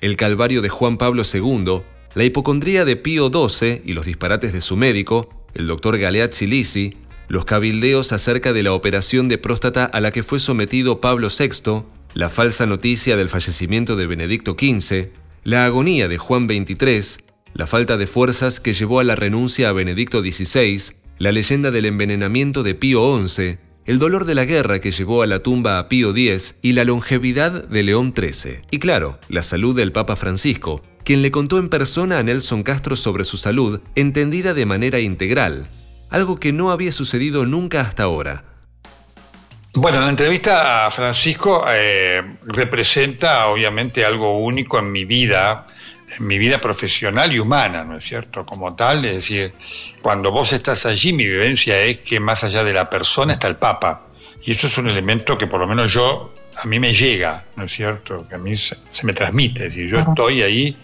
el 0.00 0.16
calvario 0.16 0.62
de 0.62 0.68
Juan 0.68 0.98
Pablo 0.98 1.24
II, 1.24 1.82
la 2.14 2.24
hipocondría 2.24 2.84
de 2.84 2.96
Pío 2.96 3.28
XII 3.28 3.82
y 3.84 3.92
los 3.92 4.06
disparates 4.06 4.52
de 4.52 4.60
su 4.60 4.76
médico, 4.76 5.28
el 5.54 5.66
doctor 5.66 5.98
Galeazzi 5.98 6.46
Lisi, 6.46 6.96
los 7.28 7.44
cabildeos 7.44 8.12
acerca 8.12 8.52
de 8.52 8.62
la 8.62 8.72
operación 8.72 9.28
de 9.28 9.38
próstata 9.38 9.84
a 9.84 10.00
la 10.00 10.12
que 10.12 10.22
fue 10.22 10.38
sometido 10.38 11.00
Pablo 11.00 11.28
VI, 11.28 11.82
la 12.14 12.28
falsa 12.28 12.66
noticia 12.66 13.16
del 13.16 13.28
fallecimiento 13.28 13.96
de 13.96 14.06
Benedicto 14.06 14.56
XV, 14.58 15.10
la 15.42 15.64
agonía 15.64 16.08
de 16.08 16.18
Juan 16.18 16.46
XXIII, 16.46 17.24
la 17.54 17.66
falta 17.66 17.96
de 17.96 18.06
fuerzas 18.06 18.60
que 18.60 18.74
llevó 18.74 19.00
a 19.00 19.04
la 19.04 19.16
renuncia 19.16 19.68
a 19.68 19.72
Benedicto 19.72 20.20
XVI, 20.20 20.94
la 21.18 21.32
leyenda 21.32 21.70
del 21.70 21.86
envenenamiento 21.86 22.62
de 22.62 22.74
Pío 22.74 23.26
XI, 23.26 23.58
el 23.86 23.98
dolor 23.98 24.24
de 24.26 24.34
la 24.34 24.44
guerra 24.44 24.80
que 24.80 24.92
llevó 24.92 25.22
a 25.22 25.26
la 25.26 25.42
tumba 25.42 25.78
a 25.78 25.88
Pío 25.88 26.10
X 26.10 26.56
y 26.62 26.74
la 26.74 26.84
longevidad 26.84 27.68
de 27.68 27.82
León 27.82 28.14
XIII. 28.16 28.62
Y 28.70 28.78
claro, 28.78 29.18
la 29.28 29.42
salud 29.42 29.74
del 29.74 29.92
Papa 29.92 30.16
Francisco, 30.16 30.82
quien 31.04 31.22
le 31.22 31.30
contó 31.30 31.58
en 31.58 31.70
persona 31.70 32.18
a 32.18 32.22
Nelson 32.22 32.62
Castro 32.62 32.94
sobre 32.94 33.24
su 33.24 33.36
salud, 33.36 33.80
entendida 33.94 34.52
de 34.54 34.66
manera 34.66 35.00
integral, 35.00 35.70
algo 36.10 36.38
que 36.38 36.52
no 36.52 36.70
había 36.70 36.92
sucedido 36.92 37.46
nunca 37.46 37.80
hasta 37.80 38.02
ahora. 38.02 38.44
Bueno, 39.74 40.00
la 40.00 40.08
entrevista 40.08 40.86
a 40.86 40.90
Francisco 40.90 41.64
eh, 41.68 42.38
representa 42.42 43.46
obviamente 43.46 44.04
algo 44.04 44.38
único 44.38 44.80
en 44.80 44.90
mi 44.90 45.04
vida, 45.04 45.64
en 46.18 46.26
mi 46.26 46.38
vida 46.38 46.60
profesional 46.60 47.32
y 47.32 47.38
humana, 47.38 47.84
¿no 47.84 47.96
es 47.96 48.04
cierto? 48.04 48.44
Como 48.44 48.74
tal, 48.74 49.04
es 49.04 49.14
decir, 49.14 49.52
cuando 50.02 50.32
vos 50.32 50.52
estás 50.52 50.86
allí, 50.86 51.12
mi 51.12 51.24
vivencia 51.24 51.80
es 51.82 51.98
que 51.98 52.18
más 52.18 52.42
allá 52.42 52.64
de 52.64 52.72
la 52.72 52.90
persona 52.90 53.34
está 53.34 53.46
el 53.46 53.56
Papa. 53.56 54.08
Y 54.42 54.52
eso 54.52 54.66
es 54.66 54.76
un 54.76 54.88
elemento 54.88 55.38
que 55.38 55.46
por 55.46 55.60
lo 55.60 55.68
menos 55.68 55.92
yo, 55.92 56.34
a 56.60 56.66
mí 56.66 56.80
me 56.80 56.92
llega, 56.92 57.44
¿no 57.54 57.64
es 57.64 57.72
cierto? 57.72 58.26
Que 58.26 58.34
a 58.34 58.38
mí 58.38 58.56
se, 58.56 58.76
me 59.04 59.12
transmite. 59.12 59.66
Es 59.66 59.74
decir, 59.74 59.88
yo 59.88 60.00
estoy 60.00 60.42
ahí 60.42 60.76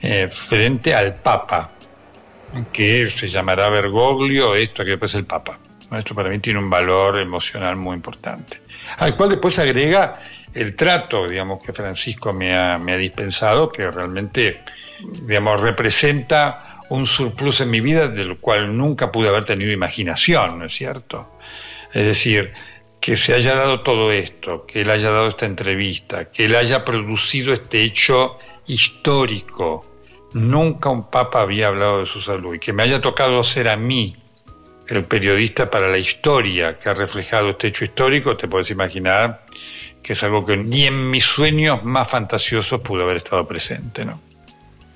eh, 0.00 0.30
frente 0.30 0.94
al 0.94 1.16
Papa, 1.16 1.72
que 2.72 3.10
se 3.10 3.28
llamará 3.28 3.68
Bergoglio, 3.68 4.54
esto 4.54 4.86
que 4.86 4.98
es 4.98 5.14
el 5.16 5.26
Papa. 5.26 5.58
Esto 5.98 6.14
para 6.14 6.28
mí 6.28 6.38
tiene 6.38 6.58
un 6.58 6.70
valor 6.70 7.18
emocional 7.18 7.76
muy 7.76 7.94
importante. 7.96 8.60
al 8.98 9.16
cual 9.16 9.30
después 9.30 9.58
agrega 9.58 10.14
el 10.54 10.74
trato, 10.74 11.28
digamos, 11.28 11.62
que 11.64 11.72
Francisco 11.72 12.32
me 12.32 12.54
ha, 12.54 12.78
me 12.78 12.92
ha 12.92 12.96
dispensado, 12.96 13.70
que 13.70 13.90
realmente, 13.90 14.62
digamos, 15.22 15.60
representa 15.60 16.80
un 16.90 17.06
surplus 17.06 17.60
en 17.60 17.70
mi 17.70 17.80
vida 17.80 18.08
del 18.08 18.38
cual 18.38 18.76
nunca 18.76 19.10
pude 19.10 19.28
haber 19.28 19.44
tenido 19.44 19.72
imaginación, 19.72 20.58
¿no 20.58 20.66
es 20.66 20.74
cierto? 20.74 21.38
Es 21.92 22.04
decir, 22.04 22.52
que 23.00 23.16
se 23.16 23.34
haya 23.34 23.54
dado 23.54 23.80
todo 23.80 24.12
esto, 24.12 24.64
que 24.66 24.82
él 24.82 24.90
haya 24.90 25.10
dado 25.10 25.28
esta 25.28 25.46
entrevista, 25.46 26.30
que 26.30 26.44
él 26.44 26.54
haya 26.54 26.84
producido 26.84 27.52
este 27.52 27.82
hecho 27.82 28.38
histórico. 28.66 29.84
Nunca 30.34 30.88
un 30.88 31.04
papa 31.10 31.42
había 31.42 31.68
hablado 31.68 32.00
de 32.00 32.06
su 32.06 32.20
salud 32.20 32.54
y 32.54 32.58
que 32.58 32.72
me 32.72 32.82
haya 32.82 33.00
tocado 33.00 33.42
ser 33.42 33.68
a 33.68 33.76
mí 33.76 34.14
el 34.92 35.04
periodista 35.04 35.70
para 35.70 35.88
la 35.88 35.98
historia 35.98 36.76
que 36.76 36.88
ha 36.88 36.94
reflejado 36.94 37.50
este 37.50 37.68
hecho 37.68 37.84
histórico, 37.84 38.36
te 38.36 38.46
puedes 38.46 38.70
imaginar 38.70 39.44
que 40.02 40.12
es 40.12 40.22
algo 40.22 40.44
que 40.44 40.56
ni 40.56 40.84
en 40.84 41.10
mis 41.10 41.24
sueños 41.24 41.84
más 41.84 42.08
fantasiosos 42.08 42.80
pudo 42.80 43.04
haber 43.04 43.18
estado 43.18 43.46
presente. 43.46 44.04
¿no? 44.04 44.20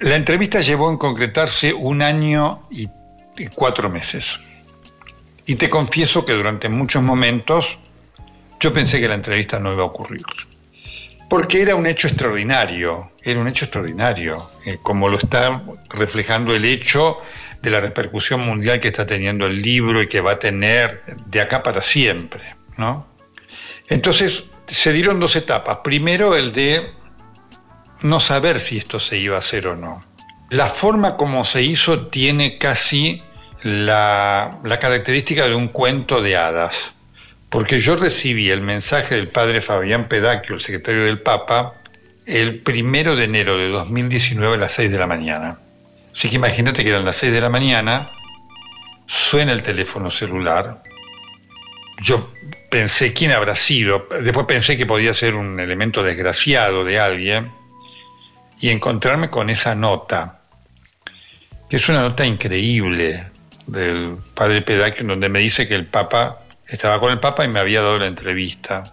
La 0.01 0.17
entrevista 0.17 0.61
llevó 0.61 0.91
en 0.91 0.99
concretarse 0.99 1.73
un 1.73 2.03
año 2.03 2.69
y 2.71 2.89
cuatro 3.55 3.89
meses. 3.89 4.39
Y 5.47 5.55
te 5.55 5.71
confieso 5.71 6.25
que 6.25 6.33
durante 6.33 6.69
muchos 6.69 7.03
momentos 7.03 7.79
yo 8.61 8.73
pensé 8.73 9.01
que 9.01 9.09
la 9.09 9.15
entrevista 9.15 9.61
no 9.61 9.73
iba 9.73 9.83
a 9.83 9.87
ocurrir. 9.87 10.25
Porque 11.29 11.61
era 11.61 11.75
un 11.75 11.87
hecho 11.87 12.07
extraordinario, 12.07 13.13
era 13.23 13.41
un 13.41 13.49
hecho 13.49 13.65
extraordinario, 13.65 14.51
eh, 14.65 14.79
como 14.81 15.09
lo 15.09 15.19
está 15.19 15.63
reflejando 15.91 16.55
el 16.55 16.65
hecho 16.65 17.19
de 17.63 17.71
la 17.71 17.81
repercusión 17.81 18.41
mundial 18.41 18.79
que 18.79 18.89
está 18.89 19.07
teniendo 19.07 19.47
el 19.47 19.61
libro 19.61 20.03
y 20.03 20.07
que 20.07 20.21
va 20.21 20.33
a 20.33 20.39
tener 20.39 21.03
de 21.27 21.41
acá 21.41 21.63
para 21.63 21.83
siempre, 21.83 22.55
¿no? 22.77 23.09
Entonces 23.89 24.45
se 24.67 24.93
dieron 24.93 25.19
dos 25.19 25.35
etapas. 25.37 25.79
Primero 25.83 26.37
el 26.37 26.53
de 26.53 26.93
no 28.03 28.21
saber 28.21 28.61
si 28.61 28.79
esto 28.79 29.01
se 29.01 29.19
iba 29.19 29.37
a 29.37 29.41
hacer 29.41 29.67
o 29.67 29.77
no. 29.77 30.05
La 30.51 30.69
forma 30.69 31.17
como 31.17 31.45
se 31.45 31.63
hizo 31.63 32.07
tiene 32.07 32.59
casi 32.59 33.23
la, 33.63 34.61
la 34.63 34.79
característica 34.79 35.49
de 35.49 35.55
un 35.55 35.69
cuento 35.69 36.21
de 36.21 36.37
hadas 36.37 36.96
porque 37.51 37.81
yo 37.81 37.97
recibí 37.97 38.51
el 38.51 38.63
mensaje 38.63 39.15
del 39.15 39.29
padre 39.29 39.61
Fabián 39.61 40.09
Pedacchio, 40.09 40.55
el 40.55 40.61
secretario 40.61 41.05
del 41.05 41.21
Papa, 41.21 41.75
el 42.27 42.61
primero 42.61 43.15
de 43.15 43.25
enero 43.25 43.57
de 43.57 43.69
2019 43.69 44.55
a 44.55 44.59
las 44.59 44.73
6 44.73 44.91
de 44.91 44.99
la 44.99 45.07
mañana. 45.07 45.61
Así 46.13 46.29
que 46.29 46.37
imagínate 46.37 46.83
que 46.83 46.91
eran 46.91 47.05
las 47.05 47.17
6 47.17 47.33
de 47.33 47.41
la 47.41 47.49
mañana, 47.49 48.11
suena 49.07 49.53
el 49.53 49.63
teléfono 49.63 50.11
celular, 50.11 50.83
yo 52.03 52.33
pensé 52.71 53.13
quién 53.13 53.33
habrá 53.33 53.55
sido, 53.55 54.09
después 54.23 54.47
pensé 54.47 54.77
que 54.77 54.87
podía 54.87 55.15
ser 55.15 55.35
un 55.35 55.61
elemento 55.61 56.03
desgraciado 56.03 56.85
de 56.85 56.99
alguien, 56.99 57.53
y 58.61 58.71
encontrarme 58.71 59.31
con 59.31 59.51
esa 59.51 59.75
nota, 59.75 60.41
que 61.69 61.77
es 61.77 61.89
una 61.89 62.01
nota 62.01 62.25
increíble 62.25 63.31
del 63.67 64.17
padre 64.35 64.63
Pedacchio, 64.63 65.07
donde 65.07 65.29
me 65.29 65.41
dice 65.41 65.67
que 65.67 65.75
el 65.75 65.87
Papa 65.87 66.46
estaba 66.69 66.99
con 67.01 67.13
el 67.13 67.21
Papa 67.21 67.45
y 67.45 67.49
me 67.49 67.61
había 67.61 67.81
dado 67.81 67.99
la 67.99 68.07
entrevista. 68.07 68.93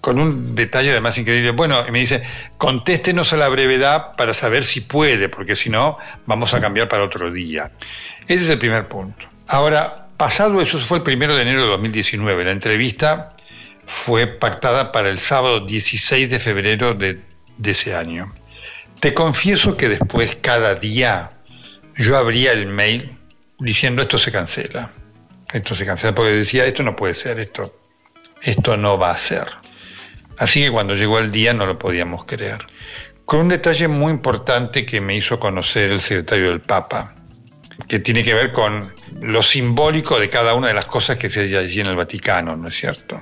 Con 0.00 0.20
un 0.20 0.54
detalle 0.54 0.90
además 0.90 1.18
increíble. 1.18 1.50
Bueno, 1.50 1.84
y 1.86 1.90
me 1.90 1.98
dice, 1.98 2.22
contéstenos 2.56 3.32
a 3.32 3.36
la 3.36 3.48
brevedad 3.48 4.12
para 4.16 4.32
saber 4.32 4.64
si 4.64 4.80
puede, 4.80 5.28
porque 5.28 5.56
si 5.56 5.70
no, 5.70 5.98
vamos 6.26 6.54
a 6.54 6.60
cambiar 6.60 6.88
para 6.88 7.02
otro 7.02 7.30
día. 7.30 7.72
Ese 8.26 8.44
es 8.44 8.50
el 8.50 8.58
primer 8.58 8.88
punto. 8.88 9.26
Ahora, 9.48 10.08
pasado 10.16 10.60
eso, 10.60 10.78
fue 10.78 10.98
el 10.98 11.02
primero 11.02 11.34
de 11.34 11.42
enero 11.42 11.62
de 11.62 11.68
2019. 11.68 12.44
La 12.44 12.52
entrevista 12.52 13.30
fue 13.86 14.26
pactada 14.26 14.92
para 14.92 15.08
el 15.08 15.18
sábado 15.18 15.60
16 15.60 16.30
de 16.30 16.38
febrero 16.38 16.94
de, 16.94 17.20
de 17.56 17.70
ese 17.70 17.94
año. 17.94 18.34
Te 19.00 19.14
confieso 19.14 19.76
que 19.76 19.88
después, 19.88 20.36
cada 20.40 20.76
día, 20.76 21.30
yo 21.96 22.16
abría 22.16 22.52
el 22.52 22.66
mail 22.66 23.18
diciendo 23.58 24.02
esto 24.02 24.18
se 24.18 24.30
cancela 24.30 24.90
esto 25.52 25.74
se 25.74 25.86
cancela 25.86 26.14
porque 26.14 26.32
decía, 26.32 26.66
esto 26.66 26.82
no 26.82 26.96
puede 26.96 27.14
ser, 27.14 27.38
esto, 27.38 27.74
esto 28.42 28.76
no 28.76 28.98
va 28.98 29.10
a 29.10 29.18
ser. 29.18 29.46
Así 30.38 30.62
que 30.62 30.70
cuando 30.70 30.94
llegó 30.94 31.18
el 31.18 31.32
día 31.32 31.52
no 31.52 31.66
lo 31.66 31.78
podíamos 31.78 32.24
creer. 32.24 32.66
Con 33.24 33.40
un 33.40 33.48
detalle 33.48 33.88
muy 33.88 34.12
importante 34.12 34.86
que 34.86 35.00
me 35.00 35.16
hizo 35.16 35.38
conocer 35.38 35.90
el 35.90 36.00
secretario 36.00 36.50
del 36.50 36.60
Papa, 36.60 37.14
que 37.86 37.98
tiene 37.98 38.24
que 38.24 38.34
ver 38.34 38.52
con 38.52 38.94
lo 39.20 39.42
simbólico 39.42 40.18
de 40.18 40.28
cada 40.28 40.54
una 40.54 40.68
de 40.68 40.74
las 40.74 40.86
cosas 40.86 41.16
que 41.16 41.28
se 41.28 41.44
hace 41.44 41.58
allí 41.58 41.80
en 41.80 41.88
el 41.88 41.96
Vaticano, 41.96 42.56
¿no 42.56 42.68
es 42.68 42.76
cierto? 42.76 43.20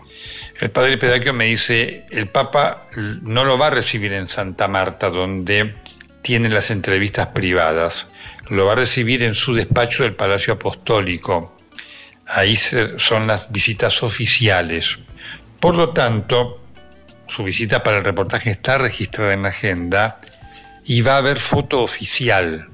El 0.61 0.71
padre 0.71 0.97
Pedacchio 0.97 1.35
me 1.35 1.47
dice, 1.47 2.07
el 2.11 2.29
Papa 2.29 2.87
no 3.23 3.45
lo 3.45 3.59
va 3.59 3.69
a 3.69 3.71
recibir 3.71 4.13
en 4.13 4.29
Santa 4.29 4.69
Marta, 4.69 5.11
donde 5.11 5.75
tiene 6.23 6.49
las 6.49 6.71
entrevistas 6.71 7.29
privadas, 7.29 8.07
lo 8.49 8.67
va 8.67 8.73
a 8.73 8.77
recibir 8.77 9.23
en 9.23 9.35
su 9.35 9.55
despacho 9.55 10.03
del 10.03 10.15
Palacio 10.15 10.55
Apostólico, 10.55 11.56
ahí 12.27 12.57
son 12.57 13.27
las 13.27 13.51
visitas 13.51 14.03
oficiales. 14.03 14.99
Por 15.61 15.77
lo 15.77 15.91
tanto, 15.91 16.63
su 17.29 17.43
visita 17.43 17.83
para 17.83 17.99
el 17.99 18.05
reportaje 18.05 18.51
está 18.51 18.79
registrada 18.79 19.33
en 19.33 19.43
la 19.43 19.49
agenda 19.49 20.19
y 20.85 21.03
va 21.03 21.15
a 21.15 21.19
haber 21.19 21.39
foto 21.39 21.83
oficial. 21.83 22.69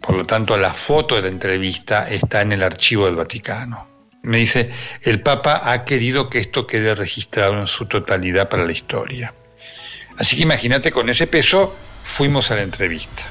Por 0.00 0.16
lo 0.16 0.26
tanto, 0.26 0.56
la 0.56 0.74
foto 0.74 1.16
de 1.16 1.22
la 1.22 1.28
entrevista 1.28 2.08
está 2.08 2.42
en 2.42 2.52
el 2.52 2.62
archivo 2.62 3.06
del 3.06 3.16
Vaticano. 3.16 3.88
Me 4.22 4.38
dice, 4.38 4.70
el 5.02 5.22
Papa 5.22 5.72
ha 5.72 5.84
querido 5.84 6.28
que 6.28 6.38
esto 6.38 6.66
quede 6.66 6.94
registrado 6.94 7.60
en 7.60 7.66
su 7.66 7.86
totalidad 7.86 8.48
para 8.48 8.64
la 8.64 8.72
historia. 8.72 9.34
Así 10.18 10.36
que 10.36 10.42
imagínate, 10.42 10.90
con 10.90 11.08
ese 11.08 11.26
peso 11.26 11.76
fuimos 12.02 12.50
a 12.50 12.56
la 12.56 12.62
entrevista. 12.62 13.22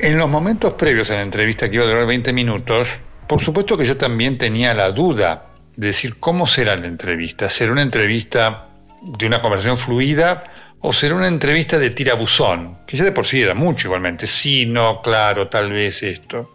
En 0.00 0.18
los 0.18 0.28
momentos 0.28 0.74
previos 0.74 1.10
a 1.10 1.14
la 1.14 1.22
entrevista, 1.22 1.68
que 1.68 1.76
iba 1.76 1.84
a 1.84 1.88
durar 1.88 2.06
20 2.06 2.32
minutos, 2.32 2.88
por 3.26 3.42
supuesto 3.42 3.76
que 3.76 3.86
yo 3.86 3.96
también 3.96 4.38
tenía 4.38 4.74
la 4.74 4.90
duda 4.90 5.50
de 5.76 5.88
decir 5.88 6.16
cómo 6.18 6.46
será 6.46 6.76
la 6.76 6.86
entrevista. 6.86 7.48
¿Será 7.50 7.72
una 7.72 7.82
entrevista 7.82 8.68
de 9.02 9.26
una 9.26 9.40
conversación 9.40 9.76
fluida 9.76 10.44
o 10.80 10.92
será 10.92 11.14
una 11.14 11.28
entrevista 11.28 11.78
de 11.78 11.90
tirabuzón? 11.90 12.78
Que 12.86 12.96
ya 12.96 13.04
de 13.04 13.12
por 13.12 13.26
sí 13.26 13.42
era 13.42 13.54
mucho 13.54 13.88
igualmente. 13.88 14.26
Sí, 14.26 14.66
no, 14.66 15.00
claro, 15.00 15.48
tal 15.48 15.70
vez 15.70 16.02
esto. 16.02 16.54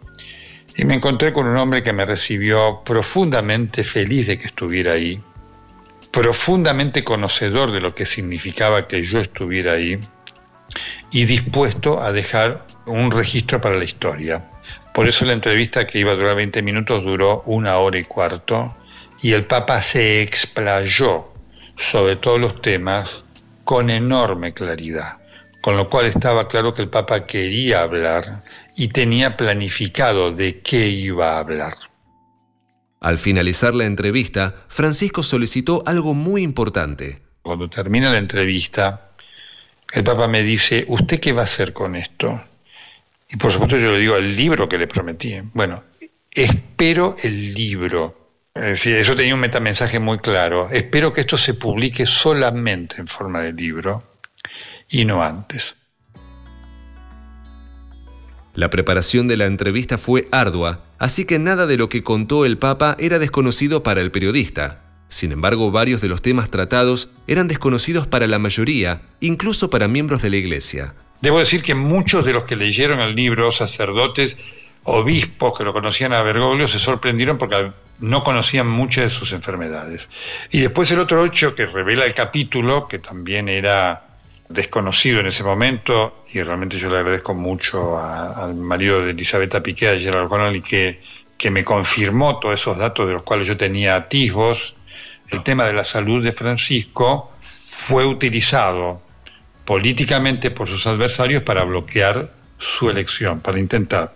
Y 0.76 0.84
me 0.84 0.94
encontré 0.94 1.32
con 1.32 1.46
un 1.46 1.56
hombre 1.56 1.82
que 1.82 1.92
me 1.92 2.04
recibió 2.04 2.82
profundamente 2.84 3.84
feliz 3.84 4.26
de 4.26 4.38
que 4.38 4.46
estuviera 4.46 4.92
ahí, 4.92 5.20
profundamente 6.10 7.04
conocedor 7.04 7.72
de 7.72 7.80
lo 7.80 7.94
que 7.94 8.06
significaba 8.06 8.86
que 8.86 9.02
yo 9.02 9.18
estuviera 9.18 9.72
ahí 9.72 9.98
y 11.10 11.24
dispuesto 11.24 12.00
a 12.00 12.12
dejar 12.12 12.66
un 12.86 13.10
registro 13.10 13.60
para 13.60 13.76
la 13.76 13.84
historia. 13.84 14.48
Por 14.94 15.06
eso 15.08 15.24
la 15.24 15.32
entrevista 15.32 15.86
que 15.86 15.98
iba 15.98 16.12
a 16.12 16.16
durar 16.16 16.36
20 16.36 16.62
minutos 16.62 17.04
duró 17.04 17.42
una 17.46 17.78
hora 17.78 17.98
y 17.98 18.04
cuarto 18.04 18.76
y 19.22 19.32
el 19.32 19.44
Papa 19.44 19.82
se 19.82 20.22
explayó 20.22 21.32
sobre 21.76 22.16
todos 22.16 22.40
los 22.40 22.60
temas 22.60 23.24
con 23.64 23.90
enorme 23.90 24.52
claridad, 24.52 25.18
con 25.62 25.76
lo 25.76 25.86
cual 25.86 26.06
estaba 26.06 26.48
claro 26.48 26.74
que 26.74 26.82
el 26.82 26.88
Papa 26.88 27.24
quería 27.24 27.82
hablar 27.82 28.44
y 28.76 28.88
tenía 28.88 29.36
planificado 29.36 30.32
de 30.32 30.60
qué 30.60 30.88
iba 30.88 31.34
a 31.34 31.38
hablar. 31.38 31.74
Al 33.00 33.18
finalizar 33.18 33.74
la 33.74 33.84
entrevista, 33.84 34.54
Francisco 34.68 35.22
solicitó 35.22 35.82
algo 35.86 36.14
muy 36.14 36.42
importante. 36.42 37.22
Cuando 37.42 37.68
termina 37.68 38.10
la 38.10 38.18
entrevista, 38.18 39.12
el 39.94 40.04
Papa 40.04 40.28
me 40.28 40.42
dice, 40.42 40.84
¿usted 40.88 41.20
qué 41.20 41.32
va 41.32 41.42
a 41.42 41.44
hacer 41.44 41.72
con 41.72 41.96
esto? 41.96 42.42
Y 43.30 43.36
por 43.36 43.52
supuesto 43.52 43.76
yo 43.78 43.92
le 43.92 43.98
digo 43.98 44.16
el 44.16 44.36
libro 44.36 44.68
que 44.68 44.76
le 44.76 44.88
prometí. 44.88 45.34
Bueno, 45.54 45.84
espero 46.32 47.16
el 47.22 47.54
libro. 47.54 48.38
Es 48.54 48.64
decir, 48.64 48.96
eso 48.96 49.14
tenía 49.14 49.34
un 49.34 49.40
metamensaje 49.40 50.00
muy 50.00 50.18
claro. 50.18 50.68
Espero 50.70 51.12
que 51.12 51.20
esto 51.20 51.38
se 51.38 51.54
publique 51.54 52.06
solamente 52.06 53.00
en 53.00 53.06
forma 53.06 53.40
de 53.40 53.52
libro 53.52 54.18
y 54.88 55.04
no 55.04 55.22
antes. 55.22 55.76
La 58.54 58.68
preparación 58.68 59.28
de 59.28 59.36
la 59.36 59.46
entrevista 59.46 59.96
fue 59.96 60.26
ardua, 60.32 60.84
así 60.98 61.24
que 61.24 61.38
nada 61.38 61.66
de 61.66 61.76
lo 61.76 61.88
que 61.88 62.02
contó 62.02 62.44
el 62.44 62.58
Papa 62.58 62.96
era 62.98 63.20
desconocido 63.20 63.84
para 63.84 64.00
el 64.00 64.10
periodista. 64.10 64.82
Sin 65.08 65.30
embargo, 65.30 65.70
varios 65.70 66.00
de 66.00 66.08
los 66.08 66.20
temas 66.20 66.50
tratados 66.50 67.10
eran 67.28 67.46
desconocidos 67.46 68.08
para 68.08 68.26
la 68.26 68.40
mayoría, 68.40 69.02
incluso 69.20 69.70
para 69.70 69.86
miembros 69.86 70.20
de 70.20 70.30
la 70.30 70.36
Iglesia. 70.36 70.94
Debo 71.20 71.38
decir 71.38 71.62
que 71.62 71.74
muchos 71.74 72.24
de 72.24 72.32
los 72.32 72.44
que 72.44 72.56
leyeron 72.56 73.00
el 73.00 73.14
libro, 73.14 73.52
sacerdotes, 73.52 74.36
obispos 74.84 75.56
que 75.56 75.64
lo 75.64 75.72
conocían 75.72 76.12
a 76.12 76.22
Bergoglio, 76.22 76.66
se 76.66 76.78
sorprendieron 76.78 77.36
porque 77.36 77.72
no 77.98 78.24
conocían 78.24 78.66
muchas 78.66 79.04
de 79.04 79.10
sus 79.10 79.32
enfermedades. 79.32 80.08
Y 80.50 80.60
después 80.60 80.90
el 80.90 81.00
otro 81.00 81.24
hecho 81.24 81.54
que 81.54 81.66
revela 81.66 82.06
el 82.06 82.14
capítulo, 82.14 82.86
que 82.88 82.98
también 82.98 83.48
era 83.48 84.06
desconocido 84.48 85.20
en 85.20 85.26
ese 85.26 85.44
momento, 85.44 86.24
y 86.32 86.42
realmente 86.42 86.78
yo 86.78 86.88
le 86.90 86.96
agradezco 86.96 87.34
mucho 87.34 87.98
al 87.98 88.54
marido 88.54 89.04
de 89.04 89.10
Elisabetta 89.10 89.62
Piqué, 89.62 89.88
a 89.88 89.98
Gerard 89.98 90.28
Connolly, 90.28 90.62
que, 90.62 91.02
que 91.36 91.50
me 91.50 91.62
confirmó 91.62 92.38
todos 92.38 92.58
esos 92.58 92.78
datos 92.78 93.06
de 93.06 93.12
los 93.12 93.22
cuales 93.22 93.46
yo 93.46 93.56
tenía 93.56 93.94
atisbos, 93.94 94.74
el 95.28 95.42
tema 95.42 95.64
de 95.66 95.74
la 95.74 95.84
salud 95.84 96.24
de 96.24 96.32
Francisco 96.32 97.30
fue 97.40 98.04
utilizado 98.04 99.02
políticamente 99.64 100.50
por 100.50 100.68
sus 100.68 100.86
adversarios 100.86 101.42
para 101.42 101.64
bloquear 101.64 102.32
su 102.58 102.90
elección, 102.90 103.40
para 103.40 103.58
intentar. 103.58 104.14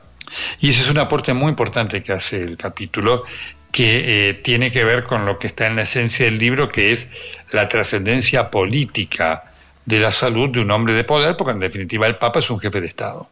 Y 0.61 0.71
ese 0.71 0.83
es 0.83 0.91
un 0.91 0.99
aporte 0.99 1.33
muy 1.33 1.51
importante 1.51 2.03
que 2.03 2.13
hace 2.13 2.43
el 2.43 2.57
capítulo, 2.57 3.25
que 3.71 4.29
eh, 4.29 4.35
tiene 4.35 4.71
que 4.71 4.85
ver 4.85 5.05
con 5.05 5.27
lo 5.27 5.39
que 5.39 5.47
está 5.47 5.67
en 5.67 5.77
la 5.77 5.83
esencia 5.83 6.25
del 6.27 6.39
libro, 6.39 6.69
que 6.69 6.93
es 6.93 7.09
la 7.53 7.69
trascendencia 7.69 8.51
política 8.51 9.53
de 9.85 10.01
la 10.01 10.13
salud 10.13 10.49
de 10.51 10.61
un 10.61 10.71
hombre 10.71 10.95
de 10.95 11.05
poder, 11.05 11.37
porque 11.37 11.53
en 11.53 11.61
definitiva 11.61 12.07
el 12.07 12.17
Papa 12.17 12.39
es 12.39 12.51
un 12.51 12.61
jefe 12.61 12.81
de 12.81 12.87
Estado. 12.87 13.31